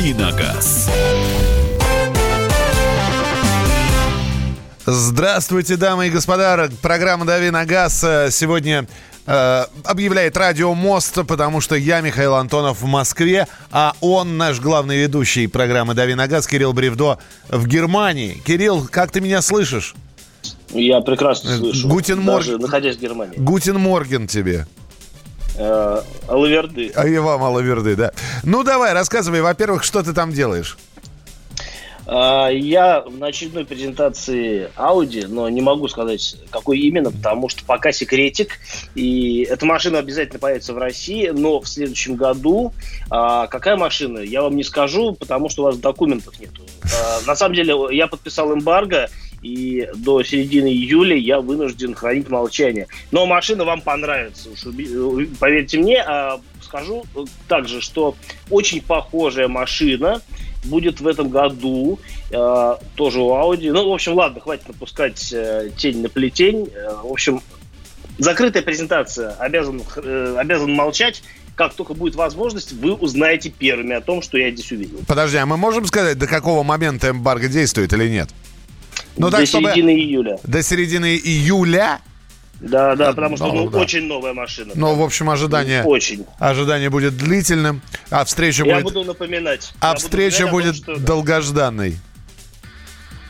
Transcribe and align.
«Дави 0.00 0.38
на 0.38 0.50
газ». 0.50 0.88
Здравствуйте, 4.86 5.76
дамы 5.76 6.06
и 6.06 6.10
господа. 6.10 6.70
Программа 6.80 7.26
«Дави 7.26 7.50
на 7.50 7.66
газ» 7.66 8.02
э, 8.02 8.30
сегодня 8.30 8.88
э, 9.26 9.64
объявляет 9.84 10.38
радио 10.38 10.72
«Мост», 10.72 11.18
потому 11.28 11.60
что 11.60 11.74
я, 11.74 12.00
Михаил 12.00 12.36
Антонов, 12.36 12.80
в 12.80 12.86
Москве, 12.86 13.46
а 13.70 13.92
он, 14.00 14.38
наш 14.38 14.58
главный 14.58 15.02
ведущий 15.02 15.46
программы 15.48 15.92
«Дави 15.92 16.14
на 16.14 16.28
газ», 16.28 16.46
Кирилл 16.46 16.72
Бревдо, 16.72 17.18
в 17.50 17.66
Германии. 17.66 18.40
Кирилл, 18.42 18.88
как 18.90 19.10
ты 19.10 19.20
меня 19.20 19.42
слышишь? 19.42 19.94
Я 20.70 21.02
прекрасно 21.02 21.58
слышу. 21.58 21.88
Guten 21.88 22.24
Даже 22.24 22.56
находясь 22.56 22.96
в 22.96 23.00
Германии. 23.00 23.34
Guten 23.36 23.78
Morgen 23.78 24.26
тебе. 24.28 24.66
Э, 25.60 26.00
Алаверды. 26.26 26.90
А 26.94 27.06
и 27.06 27.18
вам 27.18 27.42
Алаверды, 27.42 27.94
да. 27.94 28.12
Ну 28.44 28.64
давай, 28.64 28.94
рассказывай, 28.94 29.42
во-первых, 29.42 29.84
что 29.84 30.02
ты 30.02 30.14
там 30.14 30.32
делаешь? 30.32 30.78
А, 32.06 32.48
Я 32.48 33.04
на 33.10 33.26
очередной 33.26 33.66
презентации 33.66 34.70
Audi, 34.76 35.26
но 35.28 35.50
не 35.50 35.60
могу 35.60 35.86
сказать, 35.88 36.36
какой 36.50 36.78
именно, 36.78 37.10
потому 37.12 37.50
что 37.50 37.62
пока 37.66 37.92
секретик. 37.92 38.58
И 38.94 39.42
эта 39.42 39.66
машина 39.66 39.98
обязательно 39.98 40.38
появится 40.38 40.72
в 40.72 40.78
России, 40.78 41.28
но 41.28 41.60
в 41.60 41.68
следующем 41.68 42.16
году. 42.16 42.72
А, 43.10 43.46
какая 43.46 43.76
машина, 43.76 44.20
я 44.20 44.40
вам 44.40 44.56
не 44.56 44.64
скажу, 44.64 45.12
потому 45.12 45.50
что 45.50 45.62
у 45.62 45.64
вас 45.66 45.76
документов 45.76 46.40
нет. 46.40 46.52
На 47.26 47.36
самом 47.36 47.54
деле, 47.54 47.74
я 47.90 48.06
подписал 48.06 48.54
эмбарго, 48.54 49.10
и 49.42 49.88
до 49.94 50.22
середины 50.22 50.68
июля 50.68 51.16
я 51.16 51.40
вынужден 51.40 51.94
хранить 51.94 52.28
молчание. 52.28 52.88
Но 53.10 53.26
машина 53.26 53.64
вам 53.64 53.80
понравится, 53.80 54.50
уж 54.50 54.64
поверьте 55.38 55.78
мне. 55.78 56.02
А 56.02 56.40
скажу 56.62 57.04
также, 57.48 57.80
что 57.80 58.16
очень 58.50 58.82
похожая 58.82 59.48
машина 59.48 60.20
будет 60.64 61.00
в 61.00 61.06
этом 61.06 61.30
году, 61.30 61.98
э, 62.30 62.76
тоже 62.94 63.20
у 63.20 63.30
Audi. 63.30 63.72
Ну, 63.72 63.88
в 63.88 63.92
общем, 63.92 64.14
ладно, 64.14 64.40
хватит 64.40 64.68
напускать 64.68 65.32
э, 65.32 65.70
тень 65.76 66.02
на 66.02 66.08
плетень. 66.08 66.68
Э, 66.74 66.96
в 67.02 67.10
общем, 67.10 67.40
закрытая 68.18 68.62
презентация, 68.62 69.30
обязан, 69.32 69.82
э, 69.96 70.36
обязан 70.38 70.72
молчать. 70.74 71.22
Как 71.54 71.74
только 71.74 71.94
будет 71.94 72.14
возможность, 72.14 72.72
вы 72.72 72.92
узнаете 72.92 73.50
первыми 73.50 73.94
о 73.94 74.00
том, 74.00 74.22
что 74.22 74.38
я 74.38 74.50
здесь 74.50 74.70
увидел. 74.72 74.98
Подожди, 75.06 75.36
а 75.36 75.46
мы 75.46 75.56
можем 75.56 75.86
сказать, 75.86 76.18
до 76.18 76.26
какого 76.26 76.62
момента 76.62 77.10
эмбарго 77.10 77.48
действует 77.48 77.92
или 77.92 78.08
нет? 78.08 78.30
Ну, 79.20 79.28
до 79.28 79.36
так, 79.36 79.46
середины 79.46 79.70
чтобы... 79.70 79.92
июля. 79.92 80.38
До 80.44 80.62
середины 80.62 81.16
июля? 81.16 82.00
Да, 82.60 82.96
да, 82.96 83.12
потому 83.12 83.36
что 83.36 83.46
ну, 83.46 83.64
ну, 83.64 83.70
да. 83.70 83.78
очень 83.78 84.06
новая 84.06 84.32
машина. 84.32 84.72
Ну, 84.74 84.94
в 84.94 85.02
общем, 85.02 85.28
ожидание, 85.28 85.82
очень. 85.82 86.26
ожидание 86.38 86.88
будет 86.88 87.16
длительным, 87.16 87.82
а 88.10 88.24
встреча 88.24 88.64
Я 88.64 88.80
будет... 88.80 88.84
буду 88.84 89.04
напоминать. 89.04 89.72
А 89.80 89.94
встреча 89.94 90.46
будет 90.46 90.84
том, 90.84 90.96
что... 90.96 91.04
долгожданной. 91.04 91.96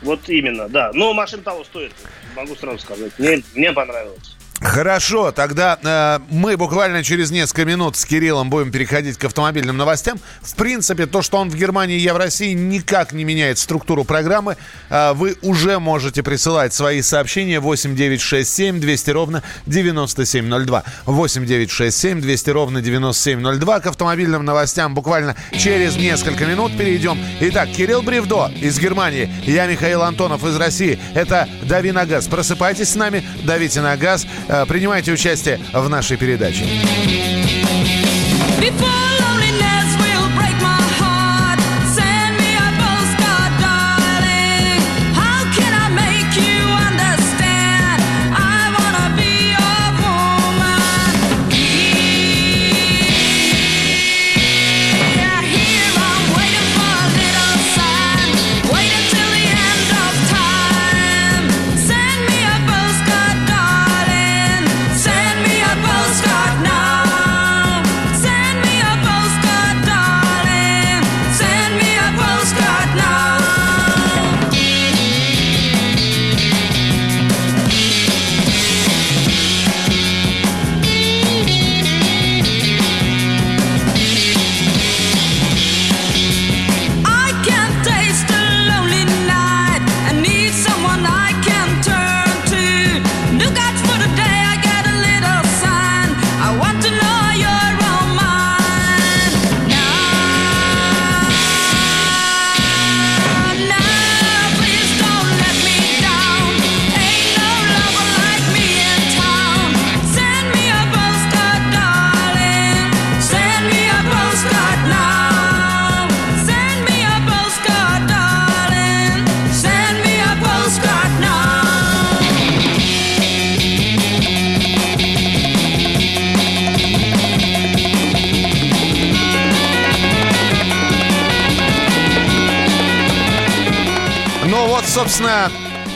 Вот 0.01 0.27
именно, 0.29 0.69
да. 0.69 0.91
Но 0.93 1.13
машина 1.13 1.43
того 1.43 1.63
стоит, 1.65 1.91
могу 2.35 2.55
сразу 2.55 2.79
сказать. 2.79 3.11
Мне, 3.17 3.43
мне 3.53 3.71
понравилось. 3.73 4.37
Хорошо, 4.61 5.31
тогда 5.31 5.79
э, 5.81 6.19
мы 6.29 6.55
буквально 6.55 7.03
через 7.03 7.31
несколько 7.31 7.65
минут 7.65 7.95
с 7.95 8.05
Кириллом 8.05 8.51
будем 8.51 8.71
переходить 8.71 9.17
к 9.17 9.25
автомобильным 9.25 9.75
новостям. 9.75 10.19
В 10.41 10.53
принципе, 10.53 11.07
то, 11.07 11.23
что 11.23 11.37
он 11.37 11.49
в 11.49 11.55
Германии 11.55 11.97
я 11.97 12.13
в 12.13 12.17
России, 12.17 12.53
никак 12.53 13.11
не 13.11 13.23
меняет 13.23 13.57
структуру 13.57 14.03
программы. 14.03 14.57
Э, 14.91 15.13
вы 15.13 15.35
уже 15.41 15.79
можете 15.79 16.21
присылать 16.21 16.75
свои 16.75 17.01
сообщения 17.01 17.59
8967 17.59 18.79
200 18.79 19.09
ровно 19.09 19.43
9702. 19.65 20.83
8967 21.07 22.21
200 22.21 22.49
ровно 22.51 22.81
9702. 22.83 23.79
К 23.79 23.87
автомобильным 23.87 24.45
новостям 24.45 24.93
буквально 24.93 25.35
через 25.57 25.97
несколько 25.97 26.45
минут 26.45 26.77
перейдем. 26.77 27.17
Итак, 27.39 27.69
Кирилл 27.69 28.03
Бревдо 28.03 28.51
из 28.61 28.79
Германии, 28.79 29.33
я 29.43 29.65
Михаил 29.65 30.03
Антонов 30.03 30.45
из 30.45 30.55
России. 30.55 30.99
Это 31.15 31.49
«Дави 31.63 31.91
на 31.91 32.05
газ». 32.05 32.27
Просыпайтесь 32.27 32.89
с 32.89 32.95
нами, 32.95 33.25
давите 33.43 33.81
на 33.81 33.97
газ. 33.97 34.27
Э, 34.51 34.65
принимайте 34.65 35.13
участие 35.13 35.59
в 35.71 35.87
нашей 35.87 36.17
передаче. 36.17 36.65
собственно, 38.59 38.90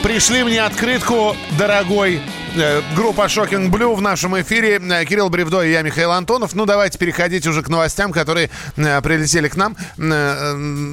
пришли 0.06 0.44
мне 0.44 0.62
открытку, 0.62 1.36
дорогой 1.58 2.22
э, 2.54 2.80
Группа 2.94 3.22
Shocking 3.22 3.72
Blue 3.72 3.92
в 3.96 4.00
нашем 4.00 4.40
эфире. 4.40 4.80
Э, 4.80 5.04
Кирилл 5.04 5.28
Бревдо 5.30 5.62
и 5.62 5.72
я, 5.72 5.82
Михаил 5.82 6.12
Антонов. 6.12 6.54
Ну, 6.54 6.64
давайте 6.64 6.96
переходить 6.96 7.44
уже 7.44 7.64
к 7.64 7.68
новостям, 7.68 8.12
которые 8.12 8.48
э, 8.76 9.02
прилетели 9.02 9.48
к 9.48 9.56
нам. 9.56 9.76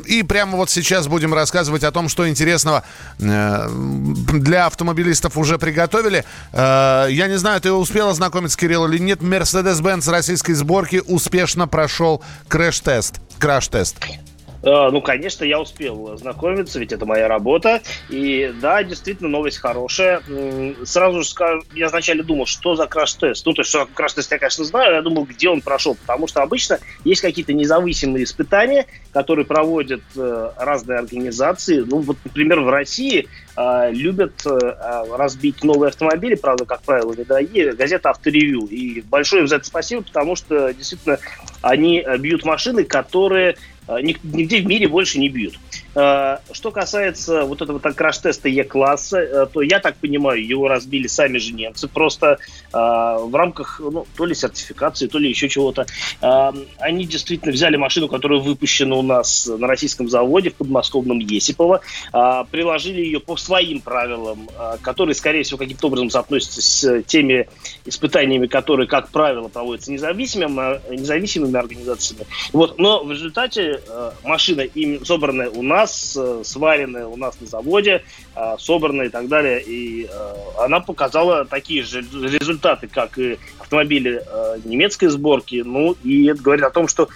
И 0.07 0.24
прямо 0.24 0.57
вот 0.57 0.72
сейчас 0.72 1.07
будем 1.07 1.31
рассказывать 1.31 1.84
о 1.84 1.91
том, 1.91 2.09
что 2.09 2.28
интересного 2.28 2.84
для 3.19 4.66
автомобилистов 4.66 5.38
уже 5.38 5.59
приготовили. 5.59 6.25
Я 6.51 7.28
не 7.28 7.38
знаю, 7.38 7.62
ты 7.62 7.72
успел 7.72 8.09
ознакомиться, 8.09 8.57
Кирилл, 8.57 8.88
или 8.88 8.98
нет. 8.98 9.19
Mercedes-Benz 9.19 10.09
российской 10.09 10.54
сборки 10.54 11.04
успешно 11.06 11.68
прошел. 11.68 12.24
Краш-тест. 12.48 13.19
Э, 14.01 14.32
ну, 14.63 15.01
конечно, 15.01 15.44
я 15.44 15.60
успел 15.60 16.15
знакомиться, 16.18 16.80
ведь 16.80 16.94
это 16.94 17.06
моя 17.06 17.27
работа. 17.27 17.81
И 18.10 18.54
да, 18.62 18.81
действительно, 18.83 19.30
новость 19.30 19.57
хорошая. 19.57 20.21
Сразу 20.86 21.21
же 21.21 21.27
скажу, 21.27 21.63
я 21.74 21.89
вначале 21.89 22.24
думал, 22.24 22.45
что 22.45 22.75
за 22.75 22.88
краш-тест. 22.88 23.45
Ну, 23.45 23.54
то 23.54 23.62
есть, 23.62 23.69
что 23.69 23.86
краш-тест 23.94 24.31
я, 24.31 24.39
конечно, 24.39 24.63
знаю, 24.63 24.95
я 24.95 25.01
думал, 25.01 25.25
где 25.25 25.50
он 25.50 25.62
прошел. 25.62 25.95
Потому 25.95 26.27
что 26.27 26.42
обычно 26.42 26.80
есть 27.04 27.21
какие-то 27.21 27.51
независимые 27.51 28.24
испытания, 28.24 28.86
которые 29.12 29.45
проводят 29.45 30.01
э, 30.15 30.51
разные 30.57 31.00
организации. 31.00 31.80
Ну, 31.80 31.98
вот, 32.00 32.18
например, 32.24 32.62
в 32.62 32.69
России 32.69 33.27
э, 33.57 33.92
любят 33.92 34.45
разбить 34.45 35.63
новые 35.63 35.89
автомобили, 35.89 36.36
правда, 36.36 36.66
как 36.66 36.83
правило, 36.83 37.13
недорогие, 37.13 37.74
газета 37.74 38.09
«Авторевью». 38.09 38.62
И 38.68 39.01
большое 39.01 39.42
им 39.42 39.48
за 39.48 39.57
это 39.57 39.66
спасибо, 39.66 40.04
потому 40.04 40.36
что, 40.36 40.74
действительно, 40.74 41.19
они 41.62 42.06
бьют 42.19 42.45
машины, 42.45 42.83
которые 42.83 43.56
Э, 43.56 43.72
нигде 43.88 44.62
в 44.62 44.65
мире 44.65 44.88
больше 44.88 45.19
не 45.19 45.30
бьют. 45.30 45.56
Э, 45.95 46.38
что 46.51 46.72
касается 46.72 47.44
вот 47.44 47.62
этого 47.62 47.80
так, 47.80 47.95
краш-теста 47.95 48.50
Е-класса, 48.50 49.19
э, 49.19 49.48
то 49.51 49.62
я 49.62 49.80
так 49.80 49.95
понимаю, 49.98 50.45
его 50.45 50.68
разбили 50.68 51.07
сами 51.07 51.38
же 51.38 51.54
немцы, 51.54 51.88
просто 51.88 52.38
э, 52.74 52.78
в 52.78 53.31
рамках 53.34 53.80
ну, 53.80 54.06
то 54.16 54.25
ли 54.25 54.34
сертификации, 54.34 55.07
то 55.07 55.19
ли 55.19 55.30
еще 55.30 55.50
чего-то. 55.50 55.86
Они 56.80 57.06
действительно 57.06 57.51
взяли 57.51 57.75
машину, 57.78 58.07
которая 58.07 58.40
выпущена 58.40 58.95
у 58.95 59.01
нас 59.01 59.48
на 59.48 59.68
российском 59.68 60.10
заводе 60.10 60.50
в 60.50 60.56
подмосковном 60.56 61.19
Есипово, 61.19 61.81
приложили 62.12 63.01
ее 63.01 63.19
по 63.19 63.38
своим 63.38 63.81
правилам, 63.81 64.50
которые, 64.81 65.16
скорее 65.16 65.44
всего, 65.44 65.57
каким-то 65.57 65.88
образом 65.88 66.10
соотносятся 66.10 66.62
с 66.62 67.04
теми 67.04 67.48
испытаниями, 67.86 68.48
которые, 68.48 68.88
как 68.88 69.10
правило, 69.10 69.48
проводятся 69.48 69.92
независимыми, 69.92 70.95
независимыми 70.95 71.57
организациями. 71.57 72.25
Вот. 72.51 72.78
Но 72.80 73.04
в 73.04 73.12
результате 73.12 73.81
машина, 74.24 74.62
им 74.62 75.06
собранная 75.06 75.50
у 75.50 75.62
нас, 75.62 75.82
нас, 75.83 76.18
э, 76.18 76.41
сваренная 76.45 77.07
у 77.07 77.18
нас 77.18 77.39
на 77.41 77.47
заводе, 77.47 78.03
э, 78.35 78.56
собранная 78.57 79.07
и 79.07 79.09
так 79.09 79.27
далее. 79.27 79.62
И 79.62 80.06
э, 80.06 80.35
она 80.59 80.80
показала 80.80 81.45
такие 81.45 81.83
же 81.83 82.01
результаты, 82.01 82.88
как 82.88 83.18
и 83.18 83.38
автомобили 83.59 84.24
немецкой 84.65 85.07
сборки. 85.07 85.62
Ну, 85.65 85.95
и 86.03 86.27
это 86.27 86.41
говорит 86.41 86.65
о 86.65 86.69
том, 86.69 86.88
что 86.88 87.09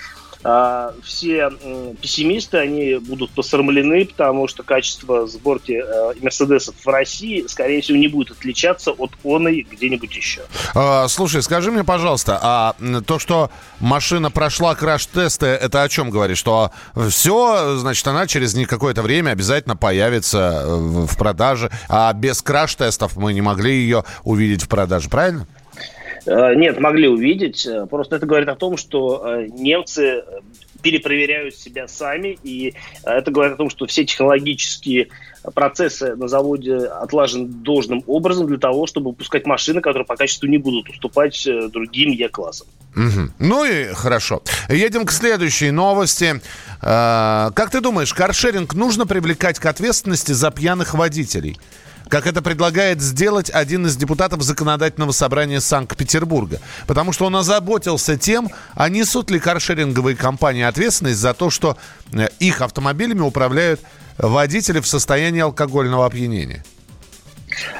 а, 0.49 0.93
все 1.03 1.49
пессимисты, 2.01 2.57
они 2.57 2.95
будут 2.95 3.31
посрамлены, 3.31 4.05
потому 4.05 4.47
что 4.47 4.63
качество 4.63 5.27
сборки 5.27 5.83
э, 5.85 6.13
Мерседесов 6.21 6.73
в 6.85 6.87
России, 6.87 7.43
скорее 7.47 7.81
всего, 7.81 7.97
не 7.97 8.07
будет 8.07 8.31
отличаться 8.31 8.91
от 8.91 9.11
оной 9.25 9.67
где-нибудь 9.69 10.15
еще. 10.15 10.43
А, 10.73 11.09
слушай, 11.09 11.43
скажи 11.43 11.69
мне, 11.69 11.83
пожалуйста, 11.83 12.39
а 12.41 12.75
то, 13.05 13.19
что 13.19 13.51
машина 13.81 14.31
прошла 14.31 14.73
краш-тесты, 14.73 15.47
это 15.47 15.83
о 15.83 15.89
чем 15.89 16.09
говорит? 16.09 16.37
Что 16.37 16.71
все, 17.09 17.75
значит, 17.75 18.07
она 18.07 18.25
через 18.25 18.55
какое-то 18.67 19.01
время 19.01 19.31
обязательно 19.31 19.75
появится 19.75 20.63
э, 20.63 20.75
в 20.77 21.17
продаже, 21.17 21.69
а 21.89 22.13
без 22.13 22.41
краш-тестов 22.41 23.17
мы 23.17 23.33
не 23.33 23.41
могли 23.41 23.73
ее 23.73 24.05
увидеть 24.23 24.63
в 24.63 24.69
продаже, 24.69 25.09
правильно? 25.09 25.45
Э, 26.27 26.53
нет, 26.55 26.79
могли 26.79 27.07
увидеть. 27.07 27.65
Э, 27.65 27.87
просто 27.87 28.17
это 28.17 28.25
говорит 28.25 28.49
о 28.49 28.55
том, 28.55 28.75
что 28.77 29.23
э, 29.25 29.47
немцы 29.47 30.23
перепроверяют 30.81 31.55
себя 31.55 31.87
сами, 31.87 32.37
и 32.43 32.75
это 33.03 33.31
говорит 33.31 33.53
о 33.53 33.57
том, 33.57 33.69
что 33.69 33.87
все 33.87 34.05
технологические 34.05 35.07
процессы 35.55 36.15
на 36.15 36.27
заводе 36.27 36.75
отлажены 36.75 37.47
должным 37.47 38.03
образом 38.05 38.45
для 38.45 38.57
того, 38.57 38.85
чтобы 38.85 39.09
выпускать 39.09 39.47
машины, 39.47 39.81
которые 39.81 40.05
по 40.05 40.15
качеству 40.15 40.47
не 40.47 40.59
будут 40.59 40.89
уступать 40.89 41.47
другим 41.71 42.11
Е-классам. 42.11 42.67
Угу. 42.95 43.31
Ну 43.39 43.65
и 43.65 43.85
хорошо. 43.93 44.43
Едем 44.69 45.05
к 45.05 45.11
следующей 45.11 45.71
новости. 45.71 46.41
Как 46.79 47.71
ты 47.71 47.81
думаешь, 47.81 48.13
каршеринг 48.13 48.75
нужно 48.75 49.07
привлекать 49.07 49.57
к 49.57 49.65
ответственности 49.65 50.33
за 50.33 50.51
пьяных 50.51 50.93
водителей? 50.93 51.57
Как 52.09 52.27
это 52.27 52.41
предлагает 52.41 53.01
сделать 53.01 53.49
один 53.49 53.85
из 53.85 53.95
депутатов 53.95 54.41
Законодательного 54.41 55.11
собрания 55.11 55.59
Санкт-Петербурга. 55.59 56.59
Потому 56.85 57.13
что 57.13 57.25
он 57.25 57.35
озаботился 57.35 58.17
тем, 58.17 58.49
а 58.75 58.89
несут 58.89 59.31
ли 59.31 59.39
каршеринговые 59.39 60.15
компании 60.15 60.63
ответственность 60.63 61.19
за 61.19 61.33
то, 61.33 61.49
что 61.49 61.77
э, 62.13 62.27
их 62.39 62.61
автомобилями 62.61 63.21
управляют 63.21 63.81
водители 64.17 64.79
в 64.79 64.87
состоянии 64.87 65.41
алкогольного 65.41 66.05
опьянения. 66.05 66.63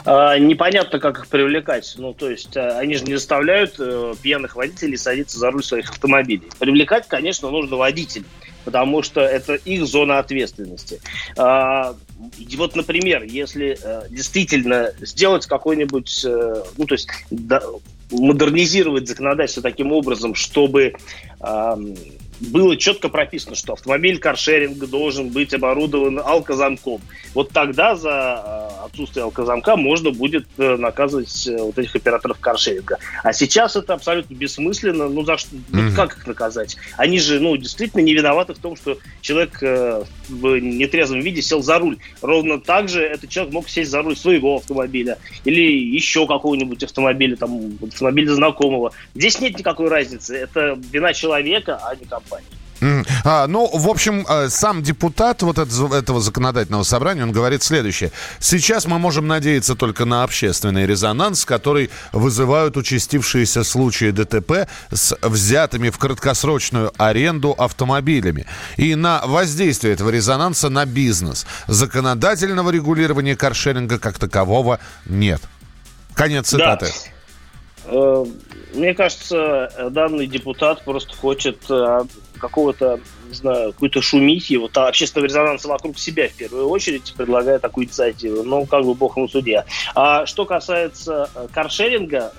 А, 0.06 0.38
непонятно, 0.38 1.00
как 1.00 1.20
их 1.20 1.28
привлекать. 1.28 1.94
Ну, 1.98 2.14
то 2.14 2.30
есть, 2.30 2.56
а, 2.56 2.80
они 2.80 2.96
же 2.96 3.04
не 3.04 3.16
заставляют 3.16 3.76
э, 3.80 4.14
пьяных 4.22 4.56
водителей 4.56 4.98
садиться 4.98 5.38
за 5.38 5.52
руль 5.52 5.64
своих 5.64 5.90
автомобилей. 5.90 6.50
Привлекать, 6.60 7.08
конечно, 7.08 7.50
нужно 7.50 7.78
водителей 7.78 8.26
потому 8.68 9.02
что 9.02 9.22
это 9.22 9.54
их 9.54 9.86
зона 9.86 10.20
ответственности. 10.20 11.00
А, 11.38 11.96
вот, 12.56 12.76
например, 12.76 13.24
если 13.24 13.78
э, 13.82 14.08
действительно 14.10 14.92
сделать 15.02 15.46
какой-нибудь, 15.46 16.26
э, 16.26 16.64
ну, 16.78 16.86
то 16.86 16.94
есть 16.96 17.08
модернизировать 18.10 19.08
законодательство 19.08 19.62
таким 19.62 19.92
образом, 19.92 20.34
чтобы 20.34 20.94
было 22.40 22.78
четко 22.78 23.10
прописано, 23.10 23.56
что 23.56 23.74
автомобиль 23.74 24.20
каршеринга 24.20 24.88
должен 24.88 25.30
быть 25.30 25.54
оборудован 25.54 26.20
алкозамком. 26.20 27.02
Вот 27.34 27.52
тогда 27.52 27.96
за 27.96 28.44
э, 28.80 28.86
отсутствие 28.86 29.24
алкозамка 29.24 29.76
можно 29.76 30.12
будет 30.12 30.48
э, 30.58 30.76
наказывать 30.76 31.48
э, 31.48 31.58
вот 31.58 31.78
этих 31.78 31.96
операторов 31.96 32.40
каршеринга. 32.40 32.98
А 33.24 33.34
сейчас 33.34 33.76
это 33.76 33.94
абсолютно 33.94 34.36
бессмысленно. 34.36 35.08
Ну, 35.10 35.24
за 35.24 35.38
что? 35.38 35.56
Mm-hmm. 35.56 35.96
как 35.96 36.18
их 36.18 36.28
наказать? 36.28 36.78
Они 36.96 37.20
же, 37.20 37.40
ну, 37.40 37.58
действительно 37.58 38.02
не 38.02 38.14
виноваты 38.14 38.54
в 38.54 38.60
том, 38.60 38.76
что 38.76 38.98
человек 39.22 39.62
в 39.62 40.60
нетрезвом 40.60 41.22
виде 41.22 41.42
сел 41.42 41.62
за 41.62 41.80
руль. 41.80 41.98
Ровно 42.22 42.60
так 42.60 42.90
же 42.90 43.02
этот 43.02 43.30
человек 43.30 43.54
мог 43.54 43.70
сесть 43.70 43.92
за 43.92 44.02
руль 44.02 44.16
своего 44.16 44.58
автомобиля 44.58 45.18
или 45.44 45.62
еще 45.62 46.28
какого-нибудь 46.28 46.84
автомобиля, 46.84 47.36
там, 47.36 47.78
автомобиля 47.82 48.34
знакомого. 48.34 48.94
Здесь 49.16 49.40
нет 49.40 49.58
никакой 49.58 49.90
разницы. 49.90 50.36
Это 50.36 50.78
вина 50.92 51.14
человека, 51.14 51.80
а 51.84 51.96
не 51.96 52.06
компании 52.06 52.27
компании. 52.28 52.58
А, 53.24 53.48
ну, 53.48 53.70
в 53.74 53.90
общем, 53.90 54.26
э, 54.28 54.50
сам 54.50 54.84
депутат 54.84 55.42
вот 55.42 55.58
этого 55.58 56.22
законодательного 56.22 56.84
собрания, 56.84 57.24
он 57.24 57.32
говорит 57.32 57.64
следующее. 57.64 58.12
Сейчас 58.40 58.86
мы 58.86 59.00
можем 59.00 59.28
надеяться 59.28 59.76
только 59.76 60.06
на 60.06 60.24
общественный 60.24 60.86
резонанс, 60.86 61.46
который 61.46 61.90
вызывают 62.12 62.78
участившиеся 62.78 63.64
случаи 63.64 64.12
ДТП 64.12 64.68
с 64.92 65.18
взятыми 65.22 65.90
в 65.90 65.98
краткосрочную 65.98 66.92
аренду 66.98 67.52
автомобилями. 67.58 68.46
И 68.78 68.96
на 68.96 69.22
воздействие 69.26 69.94
этого 69.94 70.10
резонанса 70.10 70.70
на 70.70 70.86
бизнес. 70.86 71.46
Законодательного 71.68 72.70
регулирования 72.70 73.36
каршеринга 73.36 74.00
как 74.00 74.20
такового 74.20 74.80
нет. 75.06 75.42
Конец 76.14 76.50
цитаты. 76.50 76.86
Да. 76.86 77.17
Э, 77.88 78.26
мне 78.74 78.94
кажется, 78.94 79.90
данный 79.92 80.28
депутат 80.28 80.84
просто 80.84 81.16
хочет 81.16 81.58
э, 81.70 82.02
какого-то, 82.40 83.00
не 83.28 83.34
знаю, 83.34 83.74
какой-то 83.74 84.02
шумихи, 84.02 84.56
вот 84.56 84.78
а 84.78 84.88
общественного 84.88 85.28
резонанса 85.28 85.68
вокруг 85.68 85.98
себя 85.98 86.28
в 86.28 86.34
первую 86.34 86.68
очередь, 86.70 87.14
предлагая 87.18 87.60
такую 87.60 87.86
инициативу. 87.86 88.44
Ну, 88.44 88.66
как 88.66 88.84
бы 88.84 88.94
бог 88.94 89.18
ему 89.18 89.28
судья. 89.28 89.66
А 89.96 90.26
что 90.26 90.46
касается 90.46 91.30
э, 91.34 91.48
каршеринга, 91.52 92.34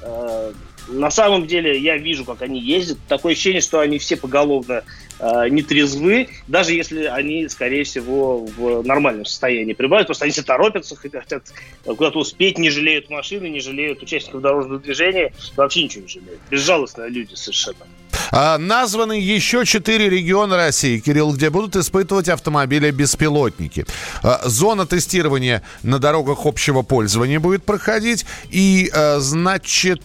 на 0.88 1.10
самом 1.10 1.46
деле 1.46 1.78
я 1.78 1.98
вижу, 1.98 2.24
как 2.24 2.42
они 2.42 2.60
ездят. 2.60 2.98
Такое 3.08 3.32
ощущение, 3.32 3.60
что 3.60 3.80
они 3.80 3.98
все 3.98 4.16
поголовно 4.16 4.84
э, 5.18 5.48
нетрезвы, 5.48 6.28
даже 6.46 6.72
если 6.72 7.04
они, 7.04 7.48
скорее 7.48 7.84
всего, 7.84 8.44
в 8.44 8.82
нормальном 8.82 9.24
состоянии 9.24 9.72
пребывают. 9.72 10.08
Просто 10.08 10.24
они 10.24 10.32
все 10.32 10.42
торопятся, 10.42 10.96
хотят 10.96 11.52
куда-то 11.84 12.18
успеть, 12.18 12.58
не 12.58 12.70
жалеют 12.70 13.10
машины, 13.10 13.48
не 13.48 13.60
жалеют 13.60 14.02
участников 14.02 14.40
дорожного 14.42 14.80
движения, 14.80 15.32
вообще 15.56 15.84
ничего 15.84 16.02
не 16.02 16.08
жалеют. 16.08 16.40
Безжалостные 16.50 17.10
люди 17.10 17.34
совершенно. 17.34 17.86
А, 18.30 18.58
названы 18.58 19.12
еще 19.12 19.64
четыре 19.64 20.08
региона 20.08 20.56
России, 20.56 20.98
Кирилл, 20.98 21.32
где 21.32 21.50
будут 21.50 21.76
испытывать 21.76 22.28
автомобили-беспилотники. 22.28 23.86
А, 24.22 24.40
зона 24.44 24.86
тестирования 24.86 25.62
на 25.82 25.98
дорогах 25.98 26.44
общего 26.44 26.82
пользования 26.82 27.40
будет 27.40 27.64
проходить. 27.64 28.26
И, 28.50 28.90
а, 28.92 29.18
значит, 29.20 30.02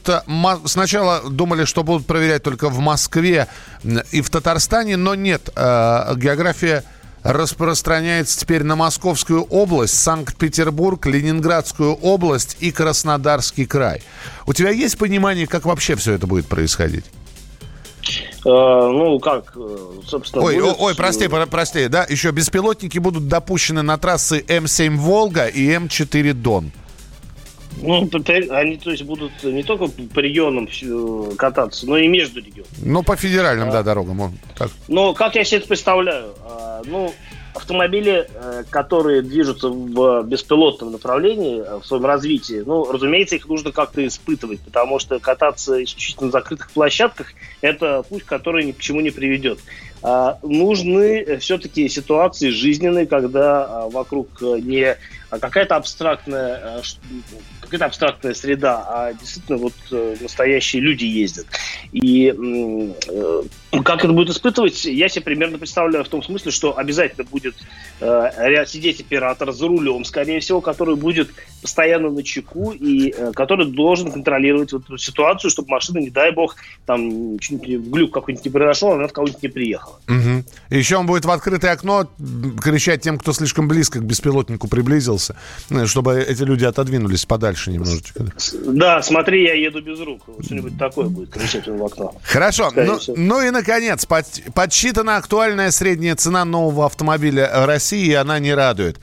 сначала 0.65 1.29
думали, 1.29 1.65
что 1.65 1.83
будут 1.83 2.05
проверять 2.05 2.43
только 2.43 2.69
в 2.69 2.79
Москве 2.79 3.47
и 4.11 4.21
в 4.21 4.29
Татарстане, 4.29 4.97
но 4.97 5.15
нет. 5.15 5.49
География 5.55 6.83
распространяется 7.23 8.39
теперь 8.39 8.63
на 8.63 8.75
Московскую 8.75 9.43
область, 9.43 9.95
Санкт-Петербург, 9.95 11.05
Ленинградскую 11.05 11.93
область 11.93 12.57
и 12.59 12.71
Краснодарский 12.71 13.65
край. 13.65 14.01
У 14.45 14.53
тебя 14.53 14.69
есть 14.69 14.97
понимание, 14.97 15.47
как 15.47 15.65
вообще 15.65 15.95
все 15.95 16.13
это 16.13 16.27
будет 16.27 16.47
происходить? 16.47 17.05
Э, 18.45 18.49
ну, 18.49 19.19
как, 19.19 19.53
э, 19.55 19.77
собственно... 20.05 20.43
Ой, 20.43 20.59
будет... 20.59 20.75
ой, 20.79 20.95
прости, 20.95 21.29
прости, 21.49 21.87
да, 21.87 22.05
еще 22.09 22.31
беспилотники 22.31 22.97
будут 22.97 23.27
допущены 23.27 23.83
на 23.83 23.97
трассы 23.97 24.43
М7 24.47 24.97
«Волга» 24.97 25.47
и 25.47 25.69
М4 25.69 26.33
«Дон». 26.33 26.71
Ну, 27.81 28.09
они, 28.51 28.77
то 28.77 28.91
есть, 28.91 29.03
будут 29.03 29.31
не 29.43 29.63
только 29.63 29.87
по 29.87 30.19
регионам 30.19 30.67
э, 30.67 31.35
кататься, 31.37 31.87
но 31.87 31.97
и 31.97 32.07
между 32.07 32.39
регионами. 32.39 32.73
Ну, 32.81 33.01
по 33.03 33.15
федеральным, 33.15 33.69
а, 33.69 33.71
да, 33.71 33.83
дорогам. 33.83 34.37
Так. 34.55 34.69
Ну, 34.87 35.13
как 35.13 35.35
я 35.35 35.43
себе 35.43 35.59
это 35.59 35.67
представляю? 35.67 36.33
А, 36.45 36.81
ну, 36.85 37.13
автомобили, 37.53 38.27
э, 38.33 38.63
которые 38.69 39.21
движутся 39.21 39.69
в 39.69 40.23
беспилотном 40.23 40.91
направлении 40.91 41.61
э, 41.61 41.79
в 41.79 41.85
своем 41.85 42.05
развитии, 42.05 42.63
ну, 42.65 42.91
разумеется, 42.91 43.35
их 43.35 43.47
нужно 43.47 43.71
как-то 43.71 44.05
испытывать, 44.05 44.61
потому 44.61 44.99
что 44.99 45.19
кататься 45.19 45.83
исключительно 45.83 46.27
на 46.27 46.31
закрытых 46.31 46.71
площадках– 46.71 47.27
это 47.61 48.03
путь, 48.03 48.23
который 48.23 48.65
ни 48.65 48.71
к 48.71 48.79
чему 48.79 49.01
не 49.01 49.11
приведет. 49.11 49.59
А, 50.01 50.37
нужны 50.41 51.37
все-таки 51.37 51.87
ситуации 51.87 52.49
жизненные, 52.49 53.05
когда 53.05 53.63
а, 53.63 53.89
вокруг 53.89 54.41
не 54.41 54.97
какая-то 55.29 55.75
абстрактная, 55.75 56.81
какая-то 57.73 57.85
абстрактная 57.85 58.33
среда, 58.33 58.85
а 58.87 59.13
действительно 59.13 59.57
вот 59.57 59.73
настоящие 60.21 60.81
люди 60.81 61.05
ездят. 61.05 61.47
И 61.91 62.33
как 63.83 64.03
это 64.03 64.13
будет 64.13 64.29
испытывать, 64.29 64.85
я 64.85 65.09
себе 65.09 65.23
примерно 65.23 65.57
представляю 65.57 66.05
в 66.05 66.07
том 66.07 66.21
смысле, 66.21 66.51
что 66.51 66.77
обязательно 66.77 67.23
будет 67.23 67.55
э, 67.99 68.65
сидеть 68.67 69.01
оператор 69.01 69.51
за 69.51 69.67
рулем, 69.67 70.05
скорее 70.05 70.39
всего, 70.39 70.61
который 70.61 70.95
будет 70.95 71.31
постоянно 71.61 72.11
на 72.11 72.21
чеку 72.21 72.71
и 72.71 73.09
э, 73.09 73.31
который 73.33 73.65
должен 73.71 74.11
контролировать 74.11 74.73
вот 74.73 74.83
эту 74.83 74.97
ситуацию, 74.97 75.49
чтобы 75.49 75.69
машина, 75.69 75.97
не 75.97 76.11
дай 76.11 76.31
бог, 76.31 76.55
там 76.85 77.37
глюк 77.37 78.13
какой-нибудь 78.13 78.45
не 78.45 78.51
произошел, 78.51 78.91
она 78.91 79.05
от 79.05 79.11
кого-нибудь 79.11 79.41
не 79.41 79.49
приехала. 79.49 79.99
Угу. 80.07 80.43
Еще 80.69 80.97
он 80.97 81.07
будет 81.07 81.25
в 81.25 81.31
открытое 81.31 81.71
окно 81.71 82.07
кричать 82.61 83.01
тем, 83.01 83.17
кто 83.17 83.33
слишком 83.33 83.67
близко 83.67 83.99
к 83.99 84.03
беспилотнику 84.03 84.67
приблизился, 84.67 85.35
ну, 85.71 85.87
чтобы 85.87 86.21
эти 86.21 86.43
люди 86.43 86.65
отодвинулись 86.65 87.25
подальше 87.25 87.62
немножечко. 87.71 88.25
Да, 88.65 89.01
смотри, 89.01 89.43
я 89.43 89.53
еду 89.53 89.81
без 89.81 89.99
рук. 89.99 90.23
Что-нибудь 90.43 90.77
такое 90.77 91.07
будет 91.07 91.29
кричать 91.29 91.67
в 91.67 91.83
окно. 91.83 92.13
Хорошо. 92.23 92.71
Ну, 92.75 92.99
ну 93.15 93.41
и, 93.41 93.49
наконец, 93.49 94.05
под, 94.05 94.25
подсчитана 94.53 95.17
актуальная 95.17 95.71
средняя 95.71 96.15
цена 96.15 96.45
нового 96.45 96.85
автомобиля 96.85 97.65
России, 97.65 98.07
и 98.07 98.13
она 98.13 98.39
не 98.39 98.53
радует. 98.53 98.99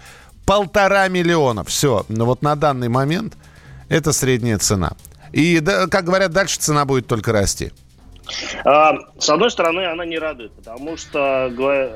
Полтора 0.47 1.09
миллиона. 1.09 1.65
Все. 1.65 2.05
Но 2.09 2.27
вот 2.27 2.43
на 2.43 2.57
данный 2.57 2.89
момент 2.89 3.35
это 3.89 4.13
средняя 4.13 4.59
цена. 4.59 4.93
И, 5.33 5.61
как 5.91 6.05
говорят, 6.05 6.33
дальше 6.33 6.59
цена 6.59 6.85
будет 6.85 7.07
только 7.07 7.33
расти. 7.33 7.73
А, 8.65 8.93
с 9.19 9.29
одной 9.29 9.51
стороны, 9.51 9.87
она 9.87 10.05
не 10.05 10.19
радует, 10.19 10.53
потому 10.53 10.97
что 10.97 11.47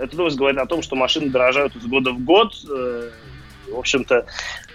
это 0.00 0.16
новость 0.16 0.36
говорит 0.36 0.58
о 0.58 0.66
том, 0.66 0.82
что 0.82 0.96
машины 0.96 1.30
дорожают 1.30 1.76
из 1.76 1.86
года 1.86 2.10
в 2.10 2.24
год. 2.24 2.52
В 3.68 3.78
общем-то, 3.78 4.26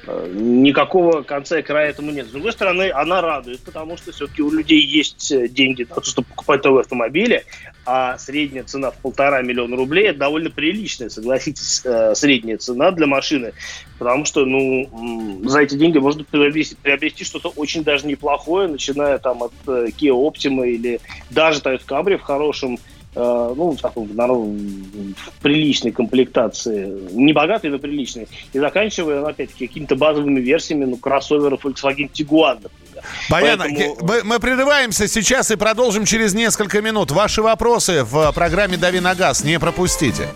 э, 0.08 0.32
никакого 0.34 1.22
конца 1.22 1.60
и 1.60 1.62
края 1.62 1.90
этому 1.90 2.12
нет. 2.12 2.28
С 2.28 2.32
другой 2.32 2.52
стороны, 2.52 2.92
она 2.92 3.22
радует, 3.22 3.60
потому 3.62 3.98
что 3.98 4.12
все-таки 4.12 4.42
у 4.42 4.52
людей 4.52 4.80
есть 4.80 5.32
э, 5.32 5.48
деньги 5.48 5.86
на 5.90 5.96
то, 5.96 6.04
чтобы 6.04 6.28
покупать 6.28 6.64
новые 6.64 6.82
автомобили, 6.82 7.46
а 7.86 8.18
средняя 8.18 8.64
цена 8.64 8.92
в 8.92 8.98
полтора 8.98 9.42
миллиона 9.42 9.76
рублей– 9.76 10.08
это 10.10 10.20
довольно 10.20 10.50
приличная, 10.50 11.10
согласитесь, 11.10 11.82
э, 11.86 12.16
средняя 12.16 12.58
цена 12.58 12.92
для 12.92 13.08
машины, 13.08 13.54
потому 13.98 14.26
что, 14.26 14.46
ну, 14.46 15.42
за 15.46 15.62
эти 15.62 15.76
деньги 15.76 15.98
можно 15.98 16.24
приобрести, 16.24 16.76
приобрести 16.76 17.24
что-то 17.24 17.50
очень 17.50 17.84
даже 17.84 18.08
неплохое, 18.08 18.68
начиная 18.68 19.18
там 19.18 19.44
от 19.44 19.54
Kia 19.66 20.14
Optima 20.14 20.68
или 20.68 21.00
даже 21.30 21.60
Toyota 21.60 21.86
Camry 21.86 22.18
в 22.18 22.22
хорошем 22.22 22.80
ну, 23.16 23.72
в 23.72 23.82
таком 23.82 24.08
в 24.08 25.42
приличной 25.42 25.92
комплектации, 25.92 26.88
не 27.12 27.34
богатой, 27.34 27.72
но 27.72 27.80
приличной, 27.80 28.28
и 28.54 28.60
заканчивая, 28.60 29.26
опять-таки, 29.26 29.68
какими-то 29.68 29.96
базовыми 29.96 30.40
версиями, 30.40 30.86
ну, 30.86 30.98
кроссоверов 30.98 31.66
Volkswagen 31.66 32.10
Tiguan, 32.12 32.60
например. 32.62 33.04
Понятно. 33.30 33.66
Поэтому... 33.66 33.98
Мы, 34.02 34.24
мы 34.24 34.40
прерываемся 34.40 35.08
сейчас 35.08 35.52
и 35.52 35.56
продолжим 35.56 36.06
через 36.06 36.34
несколько 36.34 36.82
минут. 36.82 37.12
Ваши 37.12 37.42
вопросы 37.42 38.04
в 38.04 38.32
программе 38.34 38.78
«Дави 38.78 39.00
на 39.00 39.16
газ» 39.16 39.44
не 39.44 39.60
пропустите. 39.60 40.28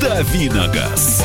«Дави 0.00 0.48
на 0.48 0.68
газ». 0.68 1.24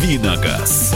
«Давиногаз». 0.00 0.94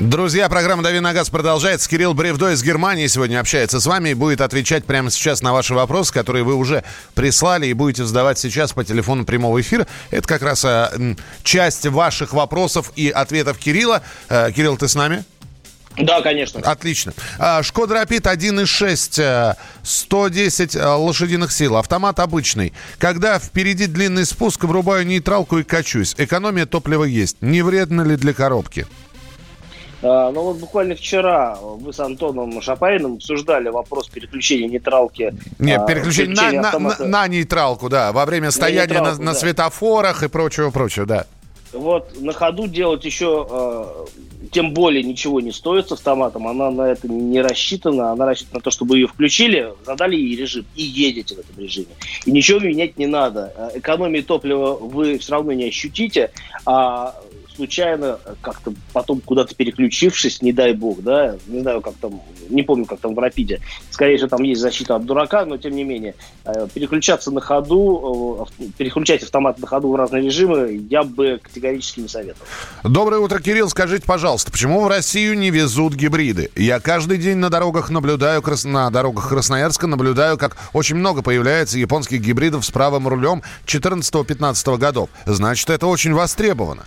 Друзья, 0.00 0.48
программа 0.48 0.82
«Дави 0.82 1.00
на 1.00 1.12
газ» 1.12 1.30
продолжается. 1.30 1.88
Кирилл 1.88 2.14
Бревдо 2.14 2.52
из 2.52 2.62
Германии 2.62 3.06
сегодня 3.06 3.38
общается 3.38 3.80
с 3.80 3.86
вами 3.86 4.10
и 4.10 4.14
будет 4.14 4.40
отвечать 4.40 4.84
прямо 4.84 5.10
сейчас 5.10 5.42
на 5.42 5.52
ваши 5.52 5.74
вопросы, 5.74 6.12
которые 6.12 6.44
вы 6.44 6.54
уже 6.54 6.82
прислали 7.14 7.66
и 7.66 7.72
будете 7.72 8.04
задавать 8.04 8.38
сейчас 8.38 8.72
по 8.72 8.84
телефону 8.84 9.24
прямого 9.24 9.60
эфира. 9.60 9.86
Это 10.10 10.26
как 10.26 10.42
раз 10.42 10.64
а, 10.64 10.92
часть 11.42 11.86
ваших 11.86 12.32
вопросов 12.32 12.92
и 12.96 13.08
ответов 13.08 13.58
Кирилла. 13.58 14.02
А, 14.28 14.50
Кирилл, 14.50 14.76
ты 14.76 14.88
с 14.88 14.94
нами? 14.94 15.24
Да, 15.96 16.20
конечно. 16.20 16.60
Отлично. 16.60 17.12
А, 17.38 17.62
Шкода 17.62 17.94
Рапид 17.94 18.26
1.6, 18.26 19.56
110 19.82 20.76
э, 20.76 20.78
э, 20.78 20.86
лошадиных 20.86 21.50
сил. 21.50 21.76
Автомат 21.76 22.20
обычный. 22.20 22.72
Когда 22.98 23.38
впереди 23.38 23.86
длинный 23.86 24.24
спуск, 24.24 24.64
врубаю 24.64 25.06
нейтралку 25.06 25.58
и 25.58 25.64
качусь. 25.64 26.14
Экономия 26.18 26.66
топлива 26.66 27.04
есть. 27.04 27.38
Не 27.40 27.62
вредно 27.62 28.02
ли 28.02 28.16
для 28.16 28.32
коробки? 28.32 28.86
А, 30.00 30.30
ну 30.30 30.42
вот 30.42 30.58
буквально 30.58 30.94
вчера 30.94 31.56
вы 31.60 31.92
с 31.92 31.98
Антоном 31.98 32.60
Шапариным 32.62 33.14
обсуждали 33.14 33.68
вопрос 33.68 34.08
переключения 34.08 34.68
нейтралки. 34.68 35.34
Нет, 35.58 35.86
переключение, 35.86 36.34
а, 36.34 36.36
переключения 36.36 36.60
на, 36.62 36.78
на, 36.78 37.04
на 37.04 37.28
нейтралку, 37.28 37.88
да, 37.88 38.12
во 38.12 38.24
время 38.24 38.52
стояния 38.52 39.00
на, 39.00 39.14
на, 39.14 39.18
на 39.18 39.32
да. 39.32 39.34
светофорах 39.34 40.22
и 40.22 40.28
прочего-прочего, 40.28 41.06
да. 41.06 41.26
Вот 41.72 42.20
на 42.20 42.32
ходу 42.32 42.66
делать 42.66 43.04
еще 43.04 43.46
э, 43.50 44.06
тем 44.50 44.72
более 44.72 45.02
ничего 45.02 45.40
не 45.40 45.52
стоит 45.52 45.88
с 45.88 45.92
автоматом, 45.92 46.46
она 46.46 46.70
на 46.70 46.82
это 46.82 47.08
не 47.08 47.40
рассчитана, 47.40 48.12
она 48.12 48.26
рассчитана 48.26 48.56
на 48.56 48.60
то, 48.60 48.70
чтобы 48.70 48.96
ее 48.98 49.06
включили, 49.06 49.72
задали 49.84 50.16
ей 50.16 50.36
режим 50.36 50.64
и 50.74 50.82
едете 50.82 51.34
в 51.34 51.38
этом 51.38 51.58
режиме. 51.58 51.88
И 52.24 52.30
ничего 52.30 52.60
менять 52.60 52.98
не 52.98 53.06
надо. 53.06 53.52
Э, 53.56 53.78
экономии 53.78 54.20
топлива 54.20 54.74
вы 54.74 55.18
все 55.18 55.32
равно 55.32 55.52
не 55.52 55.64
ощутите, 55.64 56.30
а 56.66 57.14
случайно 57.58 58.20
как-то 58.40 58.72
потом 58.92 59.20
куда-то 59.20 59.54
переключившись, 59.54 60.42
не 60.42 60.52
дай 60.52 60.72
бог, 60.74 61.02
да, 61.02 61.36
не 61.48 61.60
знаю, 61.60 61.80
как 61.80 61.94
там, 62.00 62.22
не 62.48 62.62
помню, 62.62 62.84
как 62.86 63.00
там 63.00 63.16
в 63.16 63.18
Рапиде, 63.18 63.60
скорее 63.90 64.16
всего, 64.16 64.28
там 64.28 64.44
есть 64.44 64.60
защита 64.60 64.94
от 64.94 65.04
дурака, 65.04 65.44
но 65.44 65.58
тем 65.58 65.74
не 65.74 65.82
менее, 65.82 66.14
э, 66.44 66.68
переключаться 66.72 67.32
на 67.32 67.40
ходу, 67.40 68.48
э, 68.60 68.64
переключать 68.78 69.24
автомат 69.24 69.58
на 69.58 69.66
ходу 69.66 69.90
в 69.90 69.96
разные 69.96 70.22
режимы 70.22 70.86
я 70.88 71.02
бы 71.02 71.40
категорически 71.42 72.00
не 72.00 72.08
советовал. 72.08 72.46
Доброе 72.84 73.18
утро, 73.18 73.40
Кирилл. 73.40 73.68
Скажите, 73.68 74.04
пожалуйста, 74.06 74.52
почему 74.52 74.80
в 74.82 74.88
Россию 74.88 75.36
не 75.36 75.50
везут 75.50 75.94
гибриды? 75.94 76.50
Я 76.54 76.78
каждый 76.78 77.18
день 77.18 77.38
на 77.38 77.50
дорогах 77.50 77.90
наблюдаю, 77.90 78.42
на 78.64 78.90
дорогах 78.90 79.28
Красноярска 79.28 79.88
наблюдаю, 79.88 80.38
как 80.38 80.56
очень 80.72 80.94
много 80.94 81.22
появляется 81.22 81.76
японских 81.76 82.20
гибридов 82.20 82.64
с 82.64 82.70
правым 82.70 83.08
рулем 83.08 83.42
14-15 83.66 84.78
годов. 84.78 85.10
Значит, 85.26 85.70
это 85.70 85.88
очень 85.88 86.14
востребовано. 86.14 86.84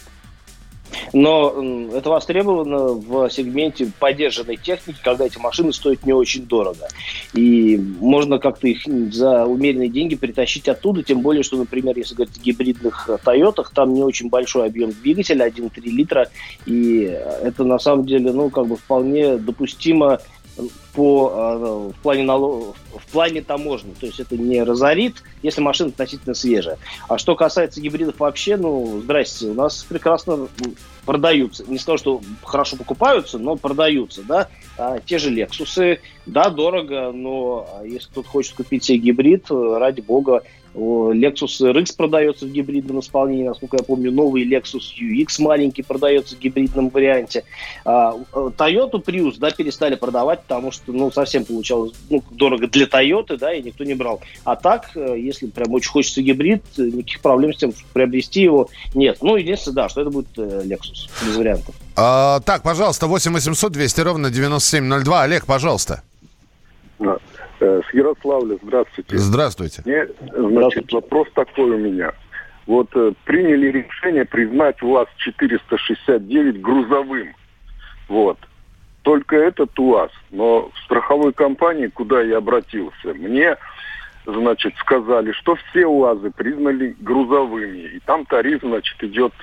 Но 1.14 1.90
это 1.94 2.10
востребовано 2.10 2.94
в 2.94 3.30
сегменте 3.30 3.92
поддержанной 4.00 4.58
техники, 4.58 5.00
когда 5.04 5.26
эти 5.26 5.38
машины 5.38 5.74
стоят 5.74 6.06
не 6.06 6.14
очень 6.14 6.46
дорого. 6.46 6.88
И 7.34 7.78
можно 7.78 8.40
как-то 8.40 8.68
их 8.68 8.82
за 9.14 9.46
умеренные 9.46 9.90
деньги 9.90 10.16
притащить 10.16 10.68
оттуда, 10.68 11.04
тем 11.04 11.22
более, 11.22 11.44
что, 11.44 11.58
например, 11.58 11.98
если 11.98 12.16
говорить 12.16 12.38
о 12.38 12.42
гибридных 12.42 13.10
Тойотах, 13.24 13.72
там 13.72 13.94
не 13.94 14.04
очень 14.04 14.30
большой 14.30 14.68
объем 14.68 14.92
двигателя, 14.92 15.48
1,3 15.48 15.82
литра, 15.90 16.30
и 16.66 17.04
это 17.44 17.64
на 17.64 17.80
самом 17.80 18.06
деле, 18.06 18.32
ну, 18.32 18.50
как 18.50 18.68
бы 18.68 18.76
вполне 18.76 19.38
допустимо 19.38 20.20
по, 20.94 21.32
э, 21.34 21.92
в, 21.98 22.02
плане 22.02 22.24
налог, 22.24 22.76
в 22.94 23.12
плане 23.12 23.42
таможни. 23.42 23.94
То 24.00 24.06
есть 24.06 24.20
это 24.20 24.38
не 24.38 24.62
разорит, 24.64 25.24
если 25.42 25.62
машина 25.62 25.90
относительно 25.90 26.34
свежая. 26.34 26.78
А 27.08 27.18
что 27.18 27.36
касается 27.36 27.82
гибридов 27.82 28.20
вообще, 28.20 28.58
ну, 28.58 29.00
здрасте, 29.02 29.48
у 29.48 29.54
нас 29.54 29.84
прекрасно 29.84 30.48
продаются. 31.06 31.64
Не 31.68 31.78
скажу, 31.78 31.98
что 31.98 32.22
хорошо 32.44 32.76
покупаются, 32.78 33.40
но 33.40 33.56
продаются, 33.56 34.24
да. 34.24 34.50
А 34.78 35.00
те 35.00 35.18
же 35.18 35.30
Лексусы, 35.30 36.02
да, 36.26 36.50
дорого, 36.50 37.12
но 37.12 37.68
если 37.84 38.10
кто-то 38.10 38.28
хочет 38.28 38.56
купить 38.56 38.84
себе 38.84 38.98
гибрид, 38.98 39.46
ради 39.50 40.02
бога, 40.02 40.44
Lexus 40.74 41.60
RX 41.60 41.96
продается 41.96 42.46
в 42.46 42.52
гибридном 42.52 43.00
исполнении, 43.00 43.48
насколько 43.48 43.78
я 43.78 43.84
помню, 43.84 44.12
новый 44.12 44.48
Lexus 44.48 44.94
UX 45.00 45.42
маленький 45.42 45.84
продается 45.84 46.36
в 46.36 46.40
гибридном 46.40 46.90
варианте. 46.90 47.44
А, 47.84 48.16
Toyota 48.34 49.04
Prius, 49.04 49.36
да, 49.38 49.52
перестали 49.52 49.96
продавать, 49.96 50.44
потому 50.44 50.72
что, 50.72 50.94
ну, 50.94 51.12
совсем 51.12 51.46
получалось 51.46 51.94
ну, 52.10 52.24
дорого 52.32 52.68
для 52.68 52.86
Toyota, 52.86 53.38
да, 53.38 53.54
и 53.54 53.62
никто 53.62 53.84
не 53.84 53.94
брал. 53.94 54.22
А 54.44 54.56
так, 54.56 54.92
э, 54.96 55.16
если 55.20 55.48
прям 55.48 55.74
очень 55.74 55.92
хочется 55.92 56.22
гибрид, 56.22 56.64
никаких 56.78 57.22
проблем 57.22 57.54
с 57.54 57.58
тем, 57.58 57.74
чтобы 57.74 57.90
приобрести 57.94 58.42
его 58.42 58.70
нет. 58.94 59.18
Ну, 59.22 59.36
единственное, 59.36 59.76
да, 59.76 59.90
что 59.90 60.02
это 60.02 60.10
будет 60.10 60.30
э, 60.38 60.64
Lexus, 60.66 61.10
без 61.26 61.36
вариантов. 61.36 61.76
А, 61.96 62.40
так, 62.42 62.64
пожалуйста, 62.64 63.08
8 63.08 63.34
800 63.34 63.72
200 63.72 64.02
ровно 64.02 64.30
9702. 64.30 65.24
Олег, 65.24 65.46
пожалуйста. 65.46 66.04
Э, 67.62 67.82
С 67.88 67.94
Ярославля, 67.94 68.58
здравствуйте. 68.64 69.18
Здравствуйте. 69.18 69.84
Мне, 69.86 70.08
значит, 70.34 70.92
вопрос 70.92 71.28
такой 71.36 71.70
у 71.70 71.78
меня. 71.78 72.12
Вот 72.66 72.90
э, 72.96 73.14
приняли 73.24 73.68
решение 73.68 74.26
признать 74.26 74.82
УАЗ-469 74.82 76.60
грузовым. 76.60 77.36
Вот. 78.08 78.40
Только 79.04 79.36
этот 79.36 79.78
УАЗ. 79.78 80.10
Но 80.32 80.72
в 80.74 80.80
страховой 80.86 81.34
компании, 81.34 81.86
куда 81.86 82.22
я 82.22 82.38
обратился, 82.38 83.14
мне, 83.14 83.56
значит, 84.26 84.74
сказали, 84.78 85.32
что 85.32 85.56
все 85.56 85.86
УАЗы 85.86 86.32
признали 86.32 86.96
грузовыми. 87.00 87.96
И 87.96 88.00
там 88.00 88.26
тариф, 88.26 88.62
значит, 88.64 89.04
идет 89.04 89.34